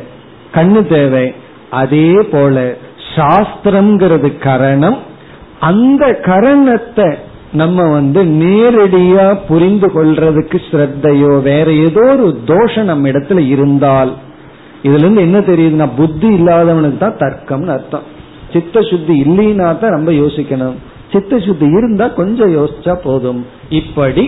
[0.53, 1.33] கண்ணு தேவை.
[1.69, 2.75] அதே போல
[3.15, 4.97] சாஸ்திரம்ங்கிறது கரணம்.
[5.59, 7.15] அந்த கரணத்தை
[7.51, 14.11] நம்ம வந்து நேரடியா புரிந்து கொள்றதுக்கு ஸ்ரத்தையோ வேற ஏதோ ஒரு தோஷம் நம்ம இடத்துல இருந்தால்
[14.83, 18.03] இதுல இருந்து என்ன தெரியுதுன்னா புத்தி இல்லாதவனுக்கு தான் தர்க்கம்னு அர்த்தம்.
[18.53, 20.75] சித்த சுத்தி இல்லைன்னா தான் ரொம்ப யோசிக்கணும்.
[21.11, 23.45] சித்த சுத்தி இருந்தா கொஞ்சம் யோசிச்சா போதும்.
[23.69, 24.25] இப்படி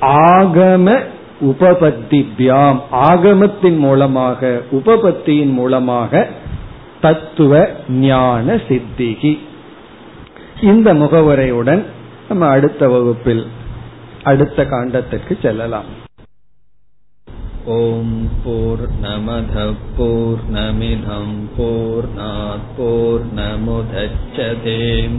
[0.00, 0.98] ஆகம
[1.40, 6.28] உபபத்திபியாம் ஆகமத்தின் மூலமாக உபபத்தியின் மூலமாக
[7.00, 9.38] தத்துவ ஞான சித்திகி.
[10.62, 11.82] இந்த முகவரையுடன்
[12.28, 13.46] நம்ம அடுத்த வகுப்பில்
[14.22, 15.88] அடுத்த காண்டத்திற்கு செல்லலாம்.
[17.64, 19.56] ஓம் போர் நமத
[19.96, 22.08] போர் நமிதம் போர்
[22.76, 25.18] போர் நமுதச்சதேம்